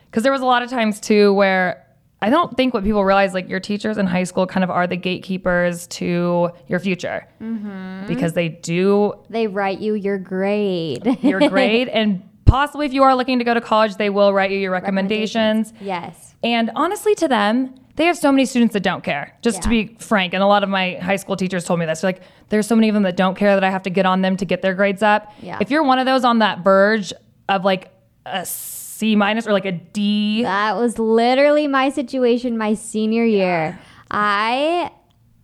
because 0.10 0.24
there 0.24 0.32
was 0.32 0.42
a 0.42 0.46
lot 0.46 0.64
of 0.64 0.70
times 0.70 1.00
too 1.00 1.34
where 1.34 1.82
I 2.22 2.30
don't 2.30 2.56
think 2.56 2.74
what 2.74 2.84
people 2.84 3.04
realize, 3.04 3.34
like 3.34 3.50
your 3.50 3.60
teachers 3.60 3.98
in 3.98 4.08
high 4.08 4.24
school, 4.24 4.48
kind 4.48 4.64
of 4.64 4.70
are 4.72 4.88
the 4.88 4.96
gatekeepers 4.96 5.86
to 5.88 6.50
your 6.68 6.80
future 6.80 7.28
Mm-hmm. 7.42 8.08
because 8.08 8.34
they 8.34 8.48
do 8.50 9.14
They 9.30 9.48
write 9.48 9.80
you 9.80 9.94
your 9.94 10.18
grade. 10.18 11.06
your 11.22 11.48
grade, 11.50 11.90
and 11.90 12.24
possibly 12.46 12.86
if 12.86 12.94
you 12.94 13.04
are 13.04 13.16
looking 13.16 13.40
to 13.40 13.46
go 13.46 13.54
to 13.54 13.62
college, 13.62 13.96
they 13.98 14.10
will 14.10 14.34
write 14.34 14.52
you 14.52 14.58
your 14.58 14.72
recommendations. 14.72 15.74
yes. 15.82 16.36
And 16.44 16.70
honestly, 16.76 17.16
to 17.16 17.28
them, 17.28 17.74
they 17.96 18.06
have 18.06 18.18
so 18.18 18.32
many 18.32 18.46
students 18.46 18.74
that 18.74 18.84
don't 18.84 19.04
care. 19.04 19.36
Just 19.42 19.62
to 19.64 19.70
be 19.70 19.96
frank, 20.00 20.34
and 20.34 20.44
a 20.44 20.48
lot 20.48 20.64
of 20.64 20.70
my 20.70 20.96
high 20.96 21.16
school 21.16 21.36
teachers 21.36 21.64
told 21.66 21.80
me 21.80 21.86
this. 21.86 22.02
They're 22.02 22.10
like, 22.10 22.22
there's 22.50 22.68
so 22.68 22.76
many 22.76 22.90
of 22.90 22.94
them 22.94 23.04
that 23.04 23.16
don't 23.16 23.36
care 23.36 23.56
that 23.56 23.64
I 23.64 23.70
have 23.72 23.84
to 23.84 23.90
get 23.90 24.06
on 24.06 24.22
them 24.22 24.38
to 24.38 24.46
get 24.46 24.62
their 24.62 24.74
grades 24.76 25.02
up. 25.02 25.32
Yeah. 25.42 25.58
If 25.62 25.72
you're 25.72 25.82
one 25.84 25.98
of 25.98 26.06
those 26.06 26.24
on 26.24 26.40
that 26.40 26.60
verge 26.60 27.14
of 27.50 27.64
like 27.64 27.92
a 28.26 28.46
C 28.46 29.16
minus 29.16 29.48
or 29.48 29.54
like 29.54 29.66
a 29.66 29.72
D, 29.72 30.44
That 30.44 30.76
was 30.76 31.00
literally 31.00 31.68
my 31.68 31.90
situation 31.90 32.58
my 32.58 32.74
senior 32.74 33.24
year. 33.24 33.80
I 34.12 34.92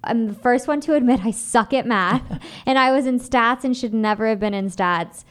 am 0.04 0.28
the 0.28 0.34
first 0.34 0.68
one 0.68 0.82
to 0.82 0.94
admit 0.96 1.22
I 1.26 1.32
suck 1.32 1.74
at 1.74 1.86
math, 1.86 2.42
and 2.66 2.78
I 2.78 2.92
was 2.92 3.06
in 3.08 3.20
stats 3.20 3.64
and 3.64 3.76
should 3.76 3.94
never 3.94 4.28
have 4.28 4.40
been 4.40 4.54
in 4.54 4.68
stats. 4.70 5.24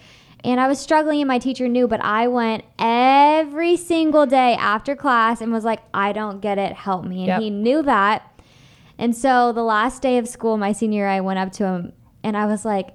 And 0.43 0.59
I 0.61 0.69
was 0.69 0.79
struggling, 0.79 1.21
and 1.21 1.29
my 1.29 1.39
teacher 1.39 1.69
knew, 1.69 1.87
but 1.87 2.01
I 2.03 2.27
went 2.29 2.65
every 2.79 3.77
single 3.77 4.27
day 4.27 4.55
after 4.55 4.97
class 4.97 5.41
and 5.41 5.53
was 5.53 5.65
like, 5.65 5.81
I 5.93 6.13
don't 6.13 6.41
get 6.41 6.59
it, 6.59 6.73
help 6.73 7.05
me. 7.05 7.19
And 7.21 7.27
Yep. 7.27 7.41
he 7.43 7.51
knew 7.51 7.83
that. 7.83 8.23
And 8.99 9.15
so 9.17 9.53
the 9.53 9.63
last 9.63 10.03
day 10.03 10.19
of 10.19 10.29
school, 10.29 10.57
my 10.57 10.73
senior 10.73 11.01
year, 11.01 11.09
I 11.09 11.21
went 11.21 11.39
up 11.39 11.53
to 11.53 11.65
him 11.67 11.93
and 12.23 12.37
I 12.37 12.47
was 12.47 12.65
like, 12.65 12.89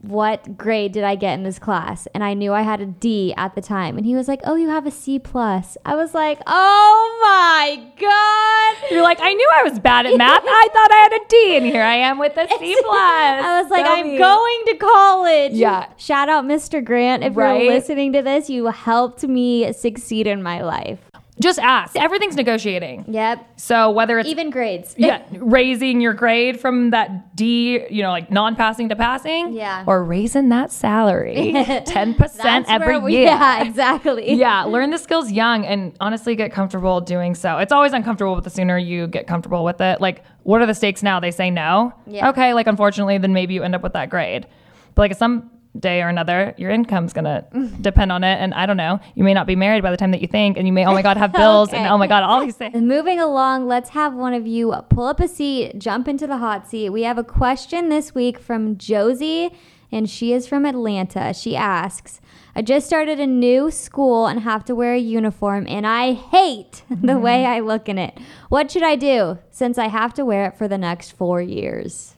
what 0.00 0.56
grade 0.56 0.92
did 0.92 1.02
I 1.02 1.16
get 1.16 1.34
in 1.34 1.42
this 1.42 1.58
class? 1.58 2.06
And 2.14 2.22
I 2.22 2.32
knew 2.34 2.52
I 2.52 2.62
had 2.62 2.80
a 2.80 2.86
D 2.86 3.34
at 3.36 3.54
the 3.56 3.60
time. 3.60 3.96
And 3.96 4.06
he 4.06 4.14
was 4.14 4.28
like, 4.28 4.40
Oh, 4.44 4.54
you 4.54 4.68
have 4.68 4.86
a 4.86 4.90
C 4.92 5.18
plus. 5.18 5.76
I 5.84 5.96
was 5.96 6.14
like, 6.14 6.38
Oh 6.46 7.18
my 7.20 7.84
God. 8.00 8.90
you're 8.92 9.02
like, 9.02 9.18
I 9.20 9.32
knew 9.32 9.50
I 9.56 9.64
was 9.64 9.78
bad 9.80 10.06
at 10.06 10.16
math. 10.16 10.42
I 10.44 10.68
thought 10.72 10.92
I 10.92 10.96
had 10.96 11.12
a 11.14 11.20
D, 11.28 11.56
and 11.56 11.66
here 11.66 11.82
I 11.82 11.96
am 11.96 12.18
with 12.18 12.36
a 12.36 12.46
C 12.48 12.76
plus. 12.80 12.94
I 12.94 13.60
was 13.60 13.70
like, 13.70 13.84
Go 13.84 13.92
I'm 13.92 14.16
going 14.16 14.62
to 14.66 14.76
college. 14.76 15.52
Yeah. 15.54 15.88
Shout 15.96 16.28
out 16.28 16.44
Mr. 16.44 16.84
Grant. 16.84 17.24
If 17.24 17.36
Right? 17.36 17.64
you're 17.64 17.72
listening 17.72 18.12
to 18.12 18.22
this, 18.22 18.48
you 18.48 18.66
helped 18.66 19.24
me 19.24 19.72
succeed 19.72 20.26
in 20.28 20.42
my 20.42 20.62
life. 20.62 21.00
Just 21.40 21.58
ask. 21.58 21.94
Everything's 21.96 22.36
negotiating. 22.36 23.04
Yep. 23.08 23.46
So 23.60 23.90
whether 23.90 24.18
it's 24.18 24.28
Even 24.28 24.50
grades. 24.50 24.94
yeah, 24.98 25.22
raising 25.32 26.00
your 26.00 26.12
grade 26.14 26.58
from 26.60 26.90
that 26.90 27.36
D, 27.36 27.84
you 27.90 28.02
know, 28.02 28.10
like 28.10 28.30
non-passing 28.30 28.88
to 28.88 28.96
passing, 28.96 29.52
Yeah. 29.52 29.84
or 29.86 30.02
raising 30.04 30.48
that 30.48 30.72
salary 30.72 31.52
ten 31.86 32.14
percent 32.14 32.66
every 32.68 32.98
we- 32.98 33.12
year. 33.12 33.24
Yeah, 33.28 33.62
exactly. 33.62 34.32
yeah, 34.34 34.64
learn 34.64 34.90
the 34.90 34.98
skills 34.98 35.30
young 35.30 35.64
and 35.64 35.94
honestly 36.00 36.34
get 36.34 36.52
comfortable 36.52 37.00
doing 37.00 37.34
so. 37.34 37.58
It's 37.58 37.72
always 37.72 37.92
uncomfortable, 37.92 38.34
but 38.34 38.44
the 38.44 38.50
sooner 38.50 38.76
you 38.78 39.06
get 39.06 39.26
comfortable 39.26 39.64
with 39.64 39.80
it, 39.80 40.00
like, 40.00 40.24
what 40.42 40.60
are 40.62 40.66
the 40.66 40.74
stakes 40.74 41.02
now? 41.02 41.20
They 41.20 41.30
say 41.30 41.50
no. 41.50 41.92
Yeah. 42.06 42.30
Okay, 42.30 42.54
like, 42.54 42.66
unfortunately, 42.66 43.18
then 43.18 43.32
maybe 43.32 43.54
you 43.54 43.62
end 43.62 43.74
up 43.74 43.82
with 43.82 43.92
that 43.92 44.10
grade. 44.10 44.46
But 44.94 45.02
like, 45.10 45.14
some 45.16 45.50
day 45.78 46.02
or 46.02 46.08
another, 46.08 46.54
your 46.56 46.70
income's 46.70 47.12
gonna 47.12 47.46
mm. 47.54 47.80
depend 47.82 48.12
on 48.12 48.24
it. 48.24 48.36
And 48.36 48.54
I 48.54 48.66
don't 48.66 48.76
know, 48.76 49.00
you 49.14 49.24
may 49.24 49.34
not 49.34 49.46
be 49.46 49.56
married 49.56 49.82
by 49.82 49.90
the 49.90 49.96
time 49.96 50.10
that 50.12 50.20
you 50.20 50.28
think, 50.28 50.56
and 50.56 50.66
you 50.66 50.72
may, 50.72 50.84
oh 50.84 50.92
my 50.92 51.02
God, 51.02 51.16
have 51.16 51.32
bills, 51.44 51.72
and 51.72 51.86
oh 51.86 51.98
my 51.98 52.06
God, 52.06 52.22
all 52.22 52.40
these 52.40 52.56
things. 52.56 52.74
Moving 52.80 53.20
along, 53.20 53.66
let's 53.66 53.90
have 53.90 54.14
one 54.14 54.34
of 54.34 54.46
you 54.46 54.74
pull 54.88 55.06
up 55.06 55.20
a 55.20 55.28
seat, 55.28 55.78
jump 55.78 56.08
into 56.08 56.26
the 56.26 56.38
hot 56.38 56.68
seat. 56.68 56.90
We 56.90 57.02
have 57.02 57.18
a 57.18 57.24
question 57.24 57.88
this 57.88 58.14
week 58.14 58.38
from 58.38 58.76
Josie, 58.78 59.50
and 59.90 60.08
she 60.08 60.32
is 60.32 60.46
from 60.46 60.64
Atlanta. 60.64 61.32
She 61.32 61.56
asks, 61.56 62.20
I 62.54 62.62
just 62.62 62.86
started 62.86 63.20
a 63.20 63.26
new 63.26 63.70
school 63.70 64.26
and 64.26 64.40
have 64.40 64.64
to 64.64 64.74
wear 64.74 64.94
a 64.94 64.98
uniform, 64.98 65.66
and 65.68 65.86
I 65.86 66.12
hate 66.12 66.82
the 66.88 66.96
mm-hmm. 66.96 67.22
way 67.22 67.46
I 67.46 67.60
look 67.60 67.88
in 67.88 67.98
it. 67.98 68.18
What 68.48 68.70
should 68.70 68.82
I 68.82 68.96
do 68.96 69.38
since 69.50 69.78
I 69.78 69.86
have 69.86 70.12
to 70.14 70.24
wear 70.24 70.46
it 70.46 70.56
for 70.56 70.66
the 70.66 70.76
next 70.76 71.12
four 71.12 71.40
years? 71.40 72.16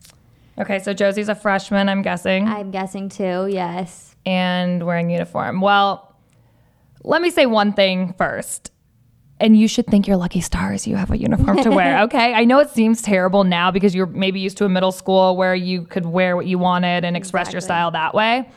Okay, 0.61 0.79
so 0.79 0.93
Josie's 0.93 1.29
a 1.29 1.35
freshman, 1.35 1.89
I'm 1.89 2.03
guessing. 2.03 2.47
I'm 2.47 2.71
guessing 2.71 3.09
too, 3.09 3.49
yes. 3.51 4.15
and 4.27 4.85
wearing 4.85 5.11
uniform. 5.11 5.61
Well, 5.61 6.15
let 7.03 7.23
me 7.23 7.31
say 7.31 7.47
one 7.47 7.73
thing 7.73 8.15
first. 8.15 8.71
And 9.43 9.59
you 9.59 9.69
should 9.69 9.87
thank 9.87 10.07
your 10.07 10.19
lucky 10.19 10.43
stars 10.43 10.87
you 10.87 10.97
have 10.97 11.11
a 11.11 11.17
uniform 11.17 11.63
to 11.63 11.71
wear, 11.71 12.01
okay? 12.03 12.35
I 12.35 12.45
know 12.45 12.59
it 12.59 12.69
seems 12.69 13.01
terrible 13.01 13.43
now 13.43 13.71
because 13.71 13.95
you're 13.95 14.07
maybe 14.07 14.39
used 14.39 14.59
to 14.59 14.67
a 14.67 14.69
middle 14.69 14.93
school 14.93 15.35
where 15.35 15.55
you 15.55 15.85
could 15.85 16.05
wear 16.05 16.37
what 16.37 16.45
you 16.45 16.59
wanted 16.59 17.07
and 17.07 17.17
express 17.17 17.51
your 17.51 17.63
style 17.63 17.91
that 17.93 18.13
way. 18.15 18.51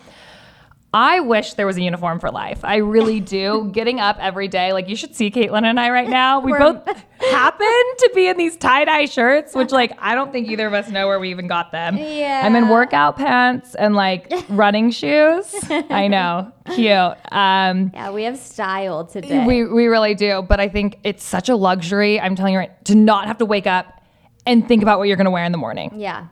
I 0.93 1.21
wish 1.21 1.55
there 1.55 1.65
was 1.65 1.77
a 1.77 1.81
uniform 1.81 2.19
for 2.19 2.29
life. 2.29 2.59
I 2.63 2.75
really 2.77 3.19
do. 3.19 3.69
Getting 3.73 3.99
up 3.99 4.17
every 4.19 4.47
day, 4.47 4.73
like 4.73 4.87
you 4.87 4.95
should 4.95 5.15
see 5.15 5.31
Kaitlan 5.31 5.63
and 5.63 5.79
I 5.79 5.89
right 5.89 6.07
now. 6.07 6.39
We 6.39 6.51
both 6.53 6.85
happen 7.19 7.67
to 7.97 8.11
be 8.13 8.27
in 8.27 8.37
these 8.37 8.55
tie 8.57 8.85
dye 8.85 9.05
shirts, 9.05 9.55
which 9.55 9.71
like 9.71 9.91
I 9.99 10.13
don't 10.13 10.31
think 10.31 10.49
either 10.49 10.67
of 10.67 10.73
us 10.73 10.89
know 10.89 11.07
where 11.07 11.19
we 11.19 11.31
even 11.31 11.47
got 11.47 11.71
them. 11.71 11.97
Yeah. 11.97 12.43
I'm 12.45 12.55
in 12.55 12.69
workout 12.69 13.17
pants 13.17 13.73
and 13.75 13.95
like 13.95 14.31
running 14.49 14.91
shoes. 14.91 15.53
I 15.69 16.07
know, 16.07 16.51
cute. 16.75 16.87
Um, 17.31 17.91
Yeah, 17.93 18.11
we 18.11 18.23
have 18.23 18.37
style 18.37 19.05
today. 19.05 19.45
we 19.47 19.65
we 19.65 19.87
really 19.87 20.13
do, 20.13 20.43
but 20.43 20.59
I 20.59 20.69
think 20.69 20.99
it's 21.03 21.23
such 21.23 21.49
a 21.49 21.55
luxury. 21.55 22.19
I'm 22.19 22.35
telling 22.35 22.53
you 22.53 22.59
right 22.59 22.85
to 22.85 22.95
not 22.95 23.25
have 23.27 23.39
to 23.39 23.45
wake 23.45 23.65
up 23.67 24.01
and 24.45 24.67
think 24.67 24.83
about 24.83 24.99
what 24.99 25.07
you're 25.07 25.17
going 25.17 25.25
to 25.25 25.31
wear 25.31 25.45
in 25.45 25.51
the 25.51 25.57
morning. 25.57 25.91
yeah. 25.95 26.27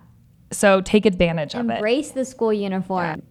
So 0.53 0.81
take 0.81 1.05
advantage 1.05 1.55
of 1.55 1.69
it. 1.69 1.75
Embrace 1.75 2.11
the 2.11 2.25
school 2.25 2.51
uniform. 2.51 3.21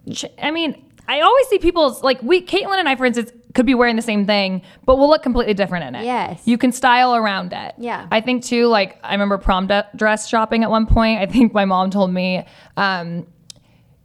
I 0.43 0.51
mean, 0.51 0.90
I 1.11 1.23
always 1.23 1.49
see 1.49 1.59
people's 1.59 2.05
like 2.05 2.23
we 2.23 2.41
Kaitlan 2.41 2.79
and 2.79 2.89
I, 2.89 2.95
for 2.95 3.05
instance, 3.05 3.33
could 3.55 3.67
be 3.67 3.75
wearing 3.75 3.97
the 3.97 4.03
same 4.03 4.27
thing, 4.27 4.63
but 4.85 4.97
we'll 4.97 5.09
look 5.09 5.25
completely 5.25 5.55
different 5.55 5.85
in 5.87 5.97
it. 5.97 6.05
Yes. 6.05 6.41
you 6.45 6.57
can 6.57 6.71
style 6.71 7.17
around 7.17 7.53
it. 7.53 7.75
Yeah. 7.79 8.07
I 8.13 8.21
think 8.21 8.45
too. 8.45 8.69
Like 8.69 8.97
I 9.03 9.11
remember 9.11 9.37
prom 9.37 9.67
de- 9.67 9.89
dress 9.97 10.29
shopping 10.29 10.63
at 10.63 10.71
one 10.71 10.87
point. 10.87 11.21
I 11.21 11.27
think 11.27 11.53
my 11.53 11.65
mom 11.65 11.91
told 11.91 12.13
me, 12.13 12.47
um, 12.77 13.27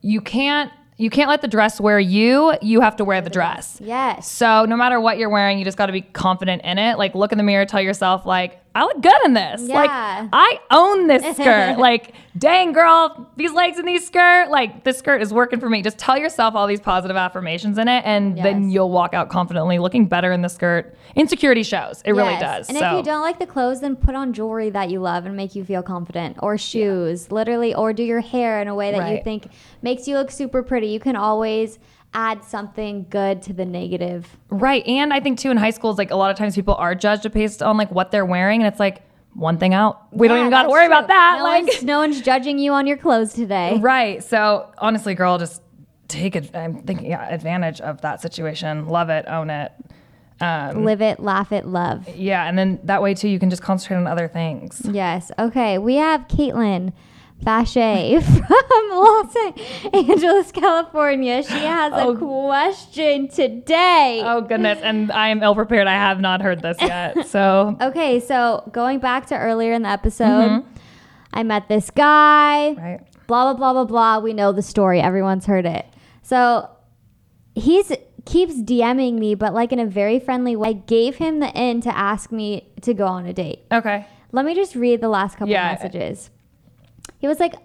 you 0.01 0.19
can't 0.19 0.71
you 0.97 1.11
can't 1.11 1.29
let 1.29 1.43
the 1.43 1.47
dress 1.47 1.79
wear 1.79 1.99
you. 1.99 2.55
You 2.63 2.81
have 2.81 2.95
to 2.95 3.05
wear 3.05 3.21
the 3.21 3.29
dress. 3.29 3.79
Yes. 3.83 4.27
So 4.31 4.65
no 4.65 4.75
matter 4.75 4.99
what 4.99 5.19
you're 5.19 5.29
wearing, 5.29 5.59
you 5.59 5.65
just 5.65 5.77
got 5.77 5.85
to 5.85 5.93
be 5.93 6.01
confident 6.01 6.63
in 6.63 6.79
it. 6.79 6.97
Like 6.97 7.13
look 7.13 7.31
in 7.31 7.37
the 7.37 7.43
mirror, 7.43 7.67
tell 7.67 7.81
yourself 7.81 8.25
like 8.25 8.59
I 8.75 8.83
look 8.83 9.01
good 9.01 9.25
in 9.25 9.33
this. 9.33 9.61
Like 9.61 9.89
I 9.91 10.59
own 10.69 11.07
this 11.07 11.23
skirt. 11.35 11.77
like 11.79 12.13
dang 12.37 12.73
girl, 12.73 13.29
these 13.37 13.53
legs 13.53 13.79
in 13.79 13.85
these 13.85 14.05
skirt, 14.05 14.49
like 14.49 14.83
this 14.83 14.97
skirt 14.97 15.21
is 15.21 15.33
working 15.33 15.59
for 15.59 15.69
me. 15.69 15.81
Just 15.81 15.97
tell 15.97 16.17
yourself 16.17 16.53
all 16.55 16.67
these 16.67 16.81
positive 16.81 17.15
affirmations 17.15 17.77
in 17.77 17.87
it 17.87 18.03
and 18.05 18.37
then 18.37 18.69
you'll 18.69 18.91
walk 18.91 19.13
out 19.13 19.29
confidently 19.29 19.79
looking 19.79 20.07
better 20.07 20.31
in 20.33 20.41
the 20.41 20.49
skirt. 20.49 20.95
Insecurity 21.15 21.63
shows. 21.63 22.01
It 22.03 22.11
really 22.11 22.37
does. 22.37 22.67
And 22.67 22.77
so 22.77 22.85
if 22.91 22.97
you 22.97 23.03
don't 23.03 23.21
like 23.21 23.39
the 23.39 23.45
clothes, 23.45 23.79
then 23.79 23.95
put 23.95 24.15
on 24.15 24.33
jewelry 24.33 24.69
that 24.71 24.89
you 24.89 24.99
love 24.99 25.25
and 25.25 25.37
make 25.37 25.55
you 25.55 25.63
feel 25.63 25.81
confident, 25.81 26.37
or 26.41 26.57
shoes, 26.57 27.31
literally, 27.31 27.73
or 27.73 27.93
do 27.93 28.03
your 28.03 28.19
hair 28.19 28.61
in 28.61 28.67
a 28.67 28.75
way 28.75 28.91
that 28.91 29.09
you 29.09 29.23
think 29.23 29.47
makes 29.81 30.07
you 30.07 30.15
look 30.17 30.31
super 30.31 30.61
pretty. 30.61 30.87
You 30.87 30.99
can 30.99 31.15
always 31.15 31.79
add 32.15 32.43
something 32.43 33.05
good 33.09 33.41
to 33.43 33.53
the 33.53 33.65
negative. 33.65 34.37
Right. 34.49 34.85
And 34.87 35.13
I 35.13 35.19
think 35.19 35.37
too 35.37 35.51
in 35.51 35.57
high 35.57 35.69
schools, 35.69 35.97
like 35.97 36.09
a 36.09 36.15
lot 36.15 36.31
of 36.31 36.37
times 36.37 36.55
people 36.55 36.73
are 36.75 36.95
judged 36.95 37.29
based 37.31 37.61
on 37.61 37.77
like 37.77 37.91
what 37.91 38.09
they're 38.11 38.25
wearing 38.25 38.61
and 38.61 38.71
it's 38.71 38.79
like 38.79 39.03
one 39.33 39.57
thing 39.57 39.73
out. 39.73 40.07
We 40.11 40.29
don't 40.29 40.39
even 40.39 40.49
gotta 40.49 40.69
worry 40.69 40.87
true. 40.87 40.95
about 40.95 41.09
that. 41.09 41.35
No, 41.39 41.43
like 41.43 41.65
one's, 41.65 41.83
no 41.83 41.99
one's 41.99 42.21
judging 42.21 42.57
you 42.57 42.71
on 42.71 42.87
your 42.87 42.97
clothes 42.97 43.33
today. 43.33 43.77
Right. 43.79 44.23
So 44.23 44.71
honestly, 44.77 45.13
girl, 45.13 45.37
just 45.37 45.61
take 46.07 46.35
it. 46.35 46.55
I'm 46.55 46.81
thinking 46.83 47.07
yeah, 47.11 47.27
advantage 47.27 47.81
of 47.81 48.01
that 48.01 48.21
situation. 48.21 48.87
Love 48.87 49.09
it. 49.09 49.27
Own 49.27 49.49
it. 49.49 49.73
Um, 50.41 50.83
Live 50.83 51.01
it, 51.01 51.21
laugh 51.21 51.53
it, 51.53 51.65
love. 51.65 52.09
yeah, 52.13 52.45
and 52.45 52.57
then 52.57 52.81
that 52.83 53.01
way 53.01 53.13
too, 53.13 53.29
you 53.29 53.39
can 53.39 53.49
just 53.49 53.61
concentrate 53.61 53.95
on 53.95 54.05
other 54.05 54.27
things. 54.27 54.81
Yes. 54.91 55.31
Okay. 55.39 55.77
We 55.77 55.95
have 55.95 56.27
Kaitlan 56.27 56.91
Fasheh 57.43 58.23
from 58.47 58.89
Los 58.91 59.35
Angeles, 59.93 60.51
California. 60.51 61.43
She 61.43 61.53
has 61.59 61.93
a 61.93 61.97
Oh. 62.07 62.15
question 62.15 63.27
today. 63.27 64.21
Oh 64.23 64.41
goodness, 64.41 64.79
and 64.81 65.11
I 65.11 65.27
am 65.29 65.43
ill 65.43 65.53
prepared. 65.53 65.87
I 65.87 65.93
have 65.93 66.19
not 66.19 66.41
heard 66.41 66.61
this 66.61 66.77
yet. 66.81 67.15
So 67.27 67.75
Okay, 67.81 68.19
so 68.19 68.67
going 68.71 68.99
back 68.99 69.27
to 69.27 69.37
earlier 69.37 69.73
in 69.73 69.83
the 69.83 69.89
episode, 69.89 70.25
Mm-hmm. 70.63 70.69
I 71.33 71.43
met 71.43 71.67
this 71.67 71.89
guy. 71.91 72.71
right. 72.73 72.99
Blah 73.27 73.53
blah 73.53 73.57
blah 73.57 73.73
blah 73.73 73.85
blah. 73.85 74.19
We 74.23 74.33
know 74.33 74.51
the 74.51 74.61
story. 74.61 75.01
Everyone's 75.01 75.45
heard 75.45 75.65
it. 75.65 75.85
So 76.23 76.69
he's 77.55 77.91
keeps 78.25 78.55
DMing 78.55 79.19
me, 79.19 79.35
but 79.35 79.53
like 79.53 79.71
in 79.73 79.79
a 79.79 79.85
very 79.85 80.19
friendly 80.19 80.55
way. 80.55 80.69
I 80.69 80.73
gave 80.73 81.17
him 81.17 81.39
the 81.41 81.51
in 81.51 81.81
to 81.81 81.95
ask 81.95 82.31
me 82.31 82.69
to 82.81 82.93
go 82.93 83.05
on 83.05 83.25
a 83.25 83.33
date. 83.33 83.65
Okay. 83.71 84.07
Let 84.31 84.45
me 84.45 84.55
just 84.55 84.75
read 84.75 85.01
the 85.01 85.09
last 85.09 85.33
couple 85.33 85.49
Yeah. 85.49 85.71
messages. 85.73 86.29
He 87.25 87.27
was 87.27 87.39
like, 87.39 87.55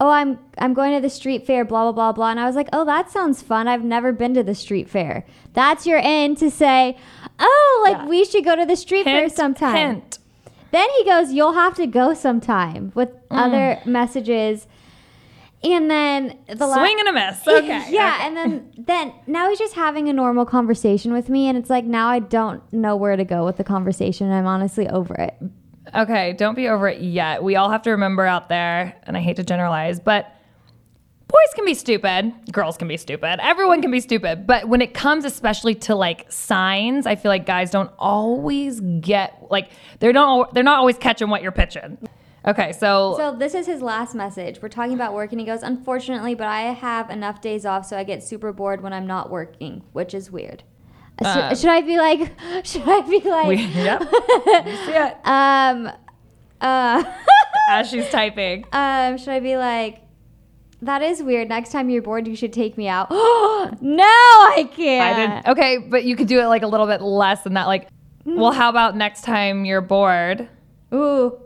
"Oh, 0.00 0.08
I'm 0.08 0.38
I'm 0.56 0.72
going 0.72 0.94
to 0.94 1.00
the 1.02 1.10
street 1.10 1.46
fair, 1.46 1.62
blah 1.62 1.82
blah 1.84 1.92
blah 1.92 2.12
blah," 2.12 2.30
and 2.30 2.40
I 2.40 2.46
was 2.46 2.56
like, 2.56 2.68
"Oh, 2.72 2.86
that 2.86 3.10
sounds 3.10 3.42
fun. 3.42 3.68
I've 3.68 3.84
never 3.84 4.12
been 4.12 4.32
to 4.32 4.42
the 4.42 4.54
street 4.54 4.88
fair." 4.88 5.26
That's 5.52 5.86
your 5.86 6.00
end 6.02 6.38
to 6.38 6.50
say, 6.50 6.96
"Oh, 7.38 7.80
like 7.84 7.98
Yeah. 7.98 8.06
we 8.06 8.24
should 8.24 8.46
go 8.46 8.56
to 8.56 8.64
the 8.64 8.76
street 8.76 9.04
fair 9.04 9.28
sometime." 9.28 9.76
Hint. 9.76 10.18
Then 10.70 10.88
he 10.96 11.04
goes, 11.04 11.32
"You'll 11.34 11.52
have 11.52 11.74
to 11.74 11.86
go 11.86 12.14
sometime," 12.14 12.92
with 12.94 13.10
Mm. 13.28 13.36
other 13.46 13.78
messages, 13.84 14.66
and 15.62 15.90
then 15.90 16.38
the 16.48 16.66
la- 16.66 16.76
Swing 16.78 16.96
and 17.00 17.08
a 17.08 17.12
miss. 17.12 17.40
Okay. 17.46 17.84
yeah, 17.90 18.14
okay. 18.16 18.26
and 18.26 18.36
then 18.38 18.72
then 18.78 19.12
now 19.26 19.50
he's 19.50 19.58
just 19.58 19.74
having 19.74 20.08
a 20.08 20.14
normal 20.14 20.46
conversation 20.46 21.12
with 21.12 21.28
me, 21.28 21.46
and 21.46 21.58
it's 21.58 21.68
like 21.68 21.84
now 21.84 22.08
I 22.08 22.20
don't 22.20 22.62
know 22.72 22.96
where 22.96 23.16
to 23.16 23.24
go 23.24 23.44
with 23.44 23.58
the 23.58 23.64
conversation. 23.64 24.30
I'm 24.32 24.46
honestly 24.46 24.88
over 24.88 25.14
it. 25.14 25.34
Okay, 25.94 26.32
don't 26.34 26.54
be 26.54 26.68
over 26.68 26.88
it 26.88 27.00
yet. 27.00 27.42
We 27.42 27.56
all 27.56 27.70
have 27.70 27.82
to 27.82 27.90
remember 27.90 28.24
out 28.24 28.48
there, 28.48 28.94
and 29.04 29.16
I 29.16 29.20
hate 29.20 29.36
to 29.36 29.44
generalize, 29.44 30.00
but 30.00 30.32
boys 31.28 31.54
can 31.54 31.64
be 31.64 31.74
stupid, 31.74 32.32
girls 32.52 32.76
can 32.76 32.88
be 32.88 32.96
stupid, 32.96 33.38
everyone 33.40 33.82
can 33.82 33.90
be 33.90 34.00
stupid. 34.00 34.46
But 34.46 34.68
when 34.68 34.80
it 34.80 34.94
comes 34.94 35.24
especially 35.24 35.74
to 35.76 35.94
like 35.94 36.30
signs, 36.30 37.06
I 37.06 37.16
feel 37.16 37.30
like 37.30 37.46
guys 37.46 37.70
don't 37.70 37.90
always 37.98 38.80
get 38.80 39.46
like 39.50 39.70
they 40.00 40.12
don't 40.12 40.52
they're 40.54 40.62
not 40.62 40.78
always 40.78 40.98
catching 40.98 41.28
what 41.28 41.42
you're 41.42 41.52
pitching. 41.52 41.98
Okay, 42.46 42.72
so, 42.72 43.14
So 43.18 43.36
this 43.36 43.52
is 43.52 43.66
his 43.66 43.82
last 43.82 44.14
message. 44.14 44.62
We're 44.62 44.68
talking 44.68 44.94
about 44.94 45.12
work, 45.12 45.32
and 45.32 45.40
he 45.40 45.44
goes, 45.44 45.62
"Unfortunately, 45.62 46.34
but 46.34 46.46
I 46.46 46.60
have 46.72 47.10
enough 47.10 47.42
days 47.42 47.66
off, 47.66 47.84
so 47.84 47.98
I 47.98 48.04
get 48.04 48.22
super 48.22 48.52
bored 48.52 48.80
when 48.80 48.92
I'm 48.92 49.06
not 49.06 49.28
working, 49.28 49.82
which 49.92 50.14
is 50.14 50.30
weird." 50.30 50.62
Should, 51.18 51.26
Um, 51.26 51.56
should 51.56 51.70
I 51.70 51.80
be 51.82 51.98
like? 51.98 52.32
Should 52.64 52.88
I 52.88 53.00
be 53.00 53.20
like? 53.28 53.48
we, 53.48 53.56
yep, 53.56 54.00
you 54.02 54.76
see 54.76 54.92
it 54.92 55.16
um, 55.24 55.90
uh, 56.60 57.04
as 57.70 57.90
she's 57.90 58.08
typing. 58.10 58.64
um, 58.72 59.18
should 59.18 59.30
I 59.30 59.40
be 59.40 59.56
like? 59.56 60.02
That 60.82 61.02
is 61.02 61.22
weird. 61.22 61.48
Next 61.48 61.72
time 61.72 61.90
you're 61.90 62.02
bored, 62.02 62.28
you 62.28 62.36
should 62.36 62.52
take 62.52 62.78
me 62.78 62.86
out. 62.88 63.10
no, 63.10 63.18
I 64.04 64.70
can't. 64.72 65.44
I. 65.46 65.50
Okay, 65.50 65.78
but 65.78 66.04
you 66.04 66.14
could 66.14 66.28
do 66.28 66.40
it 66.40 66.46
like 66.46 66.62
a 66.62 66.68
little 66.68 66.86
bit 66.86 67.02
less 67.02 67.42
than 67.42 67.54
that. 67.54 67.66
Like, 67.66 67.88
well, 68.24 68.52
how 68.52 68.68
about 68.68 68.96
next 68.96 69.22
time 69.24 69.64
you're 69.64 69.80
bored? 69.80 70.48
Ooh. 70.94 71.36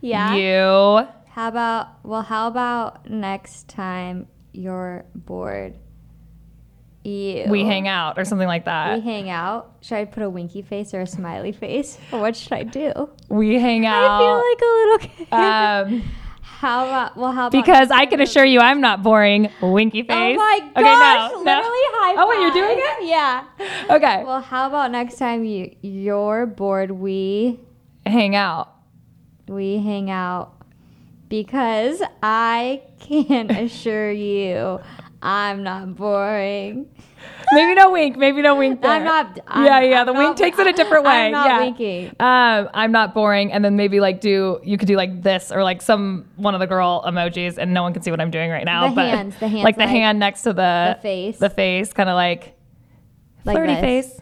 Yeah. 0.00 0.34
You 0.34 1.06
How 1.30 1.48
about? 1.48 2.04
Well, 2.04 2.22
how 2.22 2.48
about 2.48 3.08
next 3.08 3.68
time 3.68 4.26
you're 4.52 5.04
bored? 5.14 5.78
You. 7.04 7.46
we 7.48 7.64
hang 7.64 7.88
out 7.88 8.16
or 8.18 8.24
something 8.24 8.46
like 8.46 8.64
that. 8.66 8.94
We 8.98 9.00
hang 9.04 9.28
out. 9.28 9.72
Should 9.80 9.96
I 9.98 10.04
put 10.04 10.22
a 10.22 10.30
winky 10.30 10.62
face 10.62 10.94
or 10.94 11.00
a 11.00 11.06
smiley 11.06 11.50
face? 11.50 11.98
Or 12.12 12.20
what 12.20 12.36
should 12.36 12.52
I 12.52 12.62
do? 12.62 13.10
We 13.28 13.58
hang 13.60 13.86
out. 13.86 14.04
I 14.04 14.18
feel 14.20 14.36
like 14.36 14.60
a 14.62 14.72
little 14.76 15.26
kid. 15.26 15.32
um, 16.02 16.10
how 16.40 16.84
about? 16.86 17.16
Well, 17.16 17.32
how 17.32 17.48
about? 17.48 17.52
because 17.64 17.90
I 17.90 18.06
can 18.06 18.20
assure 18.20 18.44
you, 18.44 18.60
I'm 18.60 18.80
not 18.80 19.02
boring. 19.02 19.50
Winky 19.60 20.02
face. 20.04 20.10
Oh 20.12 20.36
my 20.36 20.60
Okay, 20.76 20.82
gosh! 20.82 21.30
no, 21.32 21.42
no. 21.42 21.56
literally 21.56 21.78
high 21.90 22.14
five. 22.14 22.24
Oh, 22.24 22.28
wait, 22.28 22.40
you're 22.40 22.52
doing 22.52 22.78
it? 22.78 23.08
Yeah. 23.08 23.44
Okay, 23.96 24.22
Well, 24.24 24.40
how 24.40 24.68
about 24.68 24.92
next 24.92 25.16
time 25.16 25.44
you 25.44 25.74
you're 25.82 26.46
bored? 26.46 26.92
We 26.92 27.58
hang 28.06 28.36
out. 28.36 28.68
we 29.48 29.78
hang 29.78 30.08
out 30.08 30.52
because 31.28 32.00
I 32.22 32.82
can 33.00 33.50
assure 33.50 34.12
you 34.12 34.78
I'm 35.22 35.62
not 35.62 35.94
boring. 35.94 36.88
Maybe 37.52 37.74
no 37.74 37.92
wink. 37.92 38.16
Maybe 38.16 38.42
no 38.42 38.56
wink. 38.56 38.82
There. 38.82 38.90
I'm 38.90 39.04
not. 39.04 39.38
I'm, 39.46 39.64
yeah, 39.64 39.80
yeah. 39.82 40.00
I'm 40.00 40.06
the 40.06 40.12
not- 40.12 40.18
wink 40.18 40.36
takes 40.36 40.58
it 40.58 40.66
a 40.66 40.72
different 40.80 41.04
way. 41.04 41.26
I'm 41.26 41.32
not 41.32 41.46
yeah. 41.46 41.60
winking. 41.60 42.08
Um, 42.18 42.68
I'm 42.74 42.90
not 42.90 43.14
boring, 43.14 43.52
and 43.52 43.64
then 43.64 43.76
maybe 43.76 44.00
like 44.00 44.20
do 44.20 44.60
you 44.64 44.76
could 44.76 44.88
do 44.88 44.96
like 44.96 45.22
this 45.22 45.52
or 45.52 45.62
like 45.62 45.80
some 45.80 46.24
one 46.36 46.54
of 46.54 46.60
the 46.60 46.66
girl 46.66 47.02
emojis, 47.06 47.58
and 47.58 47.72
no 47.72 47.82
one 47.82 47.92
can 47.92 48.02
see 48.02 48.10
what 48.10 48.20
I'm 48.20 48.30
doing 48.32 48.50
right 48.50 48.64
now. 48.64 48.88
The 48.88 48.94
but 48.96 49.06
hands, 49.10 49.36
the 49.38 49.46
hands, 49.48 49.64
like 49.64 49.76
the 49.76 49.82
like 49.82 49.90
hand 49.90 50.18
next 50.18 50.42
to 50.42 50.52
the 50.52 50.96
the 50.96 51.02
face. 51.02 51.38
the 51.38 51.50
face, 51.50 51.92
kind 51.92 52.08
of 52.08 52.14
like 52.16 52.56
Like 53.44 53.56
flirty 53.56 53.74
this. 53.74 53.80
face. 54.08 54.18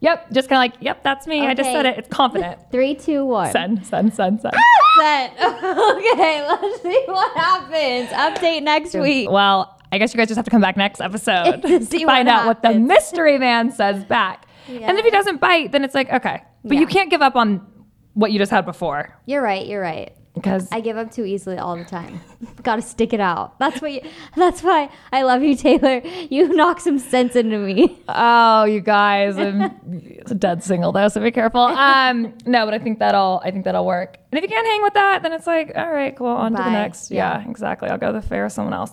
Yep, 0.00 0.32
just 0.32 0.48
kind 0.48 0.58
of 0.58 0.72
like 0.74 0.82
yep, 0.84 1.04
that's 1.04 1.26
me. 1.28 1.46
I 1.46 1.54
just 1.54 1.70
said 1.70 1.86
it. 1.86 1.98
It's 1.98 2.08
confident. 2.08 2.58
Three, 2.72 2.94
two, 2.96 3.24
one. 3.24 3.52
Send, 3.52 3.86
send, 3.86 4.14
send, 4.14 4.40
send. 4.40 4.54
Set. 4.98 5.32
okay, 5.40 6.46
let's 6.48 6.82
see 6.82 7.04
what 7.06 7.36
happens. 7.36 8.08
Update 8.10 8.62
next 8.62 8.94
week. 8.94 9.30
Well, 9.30 9.77
I 9.90 9.98
guess 9.98 10.12
you 10.12 10.18
guys 10.18 10.28
just 10.28 10.36
have 10.36 10.44
to 10.44 10.50
come 10.50 10.60
back 10.60 10.76
next 10.76 11.00
episode 11.00 11.62
To 11.62 12.04
find 12.06 12.28
out 12.28 12.46
what 12.46 12.62
the 12.62 12.74
mystery 12.74 13.38
man 13.38 13.70
says 13.72 14.04
back. 14.04 14.46
And 14.68 14.98
if 14.98 15.04
he 15.04 15.10
doesn't 15.10 15.40
bite, 15.40 15.72
then 15.72 15.84
it's 15.84 15.94
like 15.94 16.10
okay, 16.12 16.42
but 16.64 16.76
you 16.76 16.86
can't 16.86 17.10
give 17.10 17.22
up 17.22 17.36
on 17.36 17.66
what 18.14 18.32
you 18.32 18.38
just 18.38 18.50
had 18.50 18.64
before 18.66 19.16
You're 19.26 19.42
right. 19.42 19.64
You're 19.66 19.80
right. 19.80 20.12
because 20.34 20.68
I 20.72 20.80
give 20.80 20.96
up 20.96 21.10
too 21.12 21.24
easily 21.24 21.56
all 21.56 21.76
the 21.76 21.84
time. 21.84 22.20
Got 22.62 22.76
to 22.76 22.82
stick 22.82 23.12
it 23.12 23.20
out. 23.20 23.58
That's 23.60 23.80
what. 23.80 23.92
You, 23.92 24.02
that's 24.36 24.62
why 24.62 24.90
I 25.12 25.22
love 25.22 25.42
you, 25.42 25.54
Taylor. 25.56 26.00
You 26.28 26.48
knock 26.54 26.80
some 26.80 26.98
sense 26.98 27.34
into 27.36 27.58
me. 27.58 27.98
oh, 28.08 28.64
you 28.64 28.80
guys, 28.80 29.36
I'm 29.38 29.62
a 29.62 30.34
dead 30.34 30.62
single 30.62 30.92
though, 30.92 31.08
so 31.08 31.20
be 31.22 31.30
careful. 31.30 31.60
Um, 31.62 32.34
no, 32.44 32.64
but 32.66 32.74
I 32.74 32.78
think 32.78 32.98
that'll 32.98 33.40
I 33.44 33.50
think 33.52 33.64
that'll 33.64 33.86
work. 33.86 34.18
And 34.30 34.38
if 34.38 34.42
you 34.42 34.48
can't 34.48 34.66
hang 34.66 34.82
with 34.82 34.94
that, 34.94 35.22
then 35.22 35.32
it's 35.32 35.46
like 35.46 35.72
all 35.74 35.90
right, 35.90 36.14
cool, 36.14 36.26
on 36.26 36.52
to 36.52 36.62
the 36.62 36.70
next. 36.70 37.10
Yeah. 37.10 37.38
Yeah. 37.40 37.50
exactly. 37.50 37.88
I'll 37.88 37.98
go 37.98 38.08
to 38.12 38.20
the 38.20 38.26
fair 38.26 38.44
with 38.44 38.52
someone 38.52 38.74
else. 38.74 38.92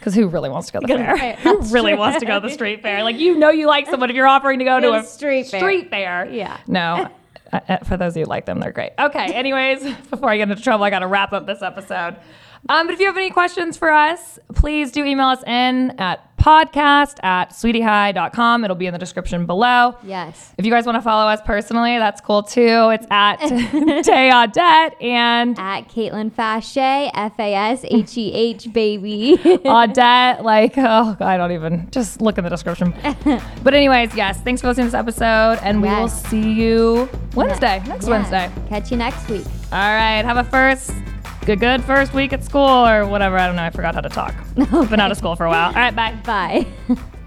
Because 0.00 0.14
who 0.14 0.26
really 0.28 0.48
wants 0.48 0.66
to 0.68 0.72
go 0.72 0.80
to 0.80 0.86
the 0.86 0.94
Go 0.94 0.98
to 0.98 1.12
the 1.12 1.18
fair? 1.18 1.36
Who 1.42 1.58
really 1.72 1.92
true. 1.92 1.98
wants 2.00 2.18
to 2.20 2.26
go 2.26 2.40
to 2.40 2.48
the 2.48 2.52
street 2.54 2.82
fair? 2.82 3.04
Like 3.04 3.18
you 3.18 3.36
know 3.38 3.50
you 3.50 3.66
like 3.66 3.86
someone 3.86 4.10
if 4.10 4.16
you're 4.16 4.26
offering 4.26 4.58
to 4.58 4.64
go 4.64 4.80
to 4.80 4.94
a 4.94 5.04
street 5.04 5.46
fair. 5.48 5.60
Street 5.60 5.90
fair. 5.90 6.26
Yeah. 6.30 6.56
No. 6.66 7.08
for 7.84 7.96
those 7.96 8.14
of 8.14 8.16
you 8.16 8.24
who 8.24 8.30
like 8.30 8.46
them, 8.46 8.60
they're 8.60 8.72
great. 8.72 8.92
Okay. 8.98 9.26
Anyways, 9.34 9.82
before 10.10 10.30
I 10.30 10.36
get 10.38 10.50
into 10.50 10.62
trouble, 10.62 10.84
I 10.84 10.90
got 10.90 11.00
to 11.00 11.06
wrap 11.06 11.32
up 11.32 11.46
this 11.46 11.62
episode. 11.62 12.16
Um, 12.68 12.86
but 12.86 12.92
if 12.94 13.00
you 13.00 13.06
have 13.06 13.16
any 13.16 13.30
questions 13.30 13.76
for 13.76 13.90
us, 13.90 14.38
please 14.54 14.92
do 14.92 15.04
email 15.04 15.28
us 15.28 15.42
in 15.44 15.92
at 15.98 16.29
podcast 16.40 17.22
at 17.22 17.50
sweetyhigh.com. 17.50 18.64
It'll 18.64 18.74
be 18.76 18.86
in 18.86 18.92
the 18.92 18.98
description 18.98 19.46
below. 19.46 19.94
Yes. 20.02 20.52
If 20.58 20.64
you 20.64 20.70
guys 20.72 20.86
want 20.86 20.96
to 20.96 21.02
follow 21.02 21.28
us 21.30 21.40
personally, 21.44 21.98
that's 21.98 22.20
cool 22.20 22.42
too. 22.42 22.90
It's 22.90 23.06
at 23.10 23.36
Tay 23.38 24.30
Audette 24.30 25.00
and 25.02 25.58
At 25.58 25.88
Kaitlan 25.88 26.30
Fasheh, 26.32 27.10
F 27.14 27.38
A 27.38 27.54
S 27.54 27.84
H 27.84 28.16
E 28.18 28.32
H, 28.32 28.72
baby. 28.72 29.36
Audette. 29.64 30.42
Like, 30.42 30.74
oh, 30.76 31.16
I 31.20 31.36
don't 31.36 31.52
even, 31.52 31.88
just 31.90 32.20
look 32.20 32.38
in 32.38 32.44
the 32.44 32.50
description. 32.50 32.94
But, 33.62 33.74
anyways, 33.74 34.14
yes, 34.14 34.40
thanks 34.40 34.60
for 34.62 34.68
listening 34.68 34.86
to 34.86 34.90
this 34.92 34.98
episode, 34.98 35.58
and 35.62 35.82
we 35.82 35.88
will 35.88 36.08
see 36.08 36.52
you 36.52 37.08
Wednesday, 37.34 37.82
next 37.86 38.04
Yeah. 38.06 38.10
Wednesday. 38.10 38.50
Catch 38.68 38.90
you 38.90 38.96
next 38.96 39.28
week. 39.28 39.44
All 39.72 39.78
right, 39.78 40.24
have 40.24 40.38
a 40.38 40.44
first, 40.44 40.92
good, 41.46 41.60
good 41.60 41.84
first 41.84 42.12
week 42.14 42.32
at 42.32 42.44
school 42.44 42.60
or 42.62 43.06
whatever. 43.06 43.38
I 43.38 43.46
don't 43.46 43.56
know. 43.56 43.64
I 43.64 43.70
forgot 43.70 43.94
how 43.94 44.00
to 44.00 44.08
talk. 44.08 44.34
Been 44.54 45.00
out 45.00 45.10
of 45.10 45.16
school 45.16 45.36
for 45.36 45.46
a 45.46 45.50
while. 45.50 45.68
All 45.68 45.74
right, 45.74 45.94
bye. 45.94 46.16
Bye. 46.24 46.66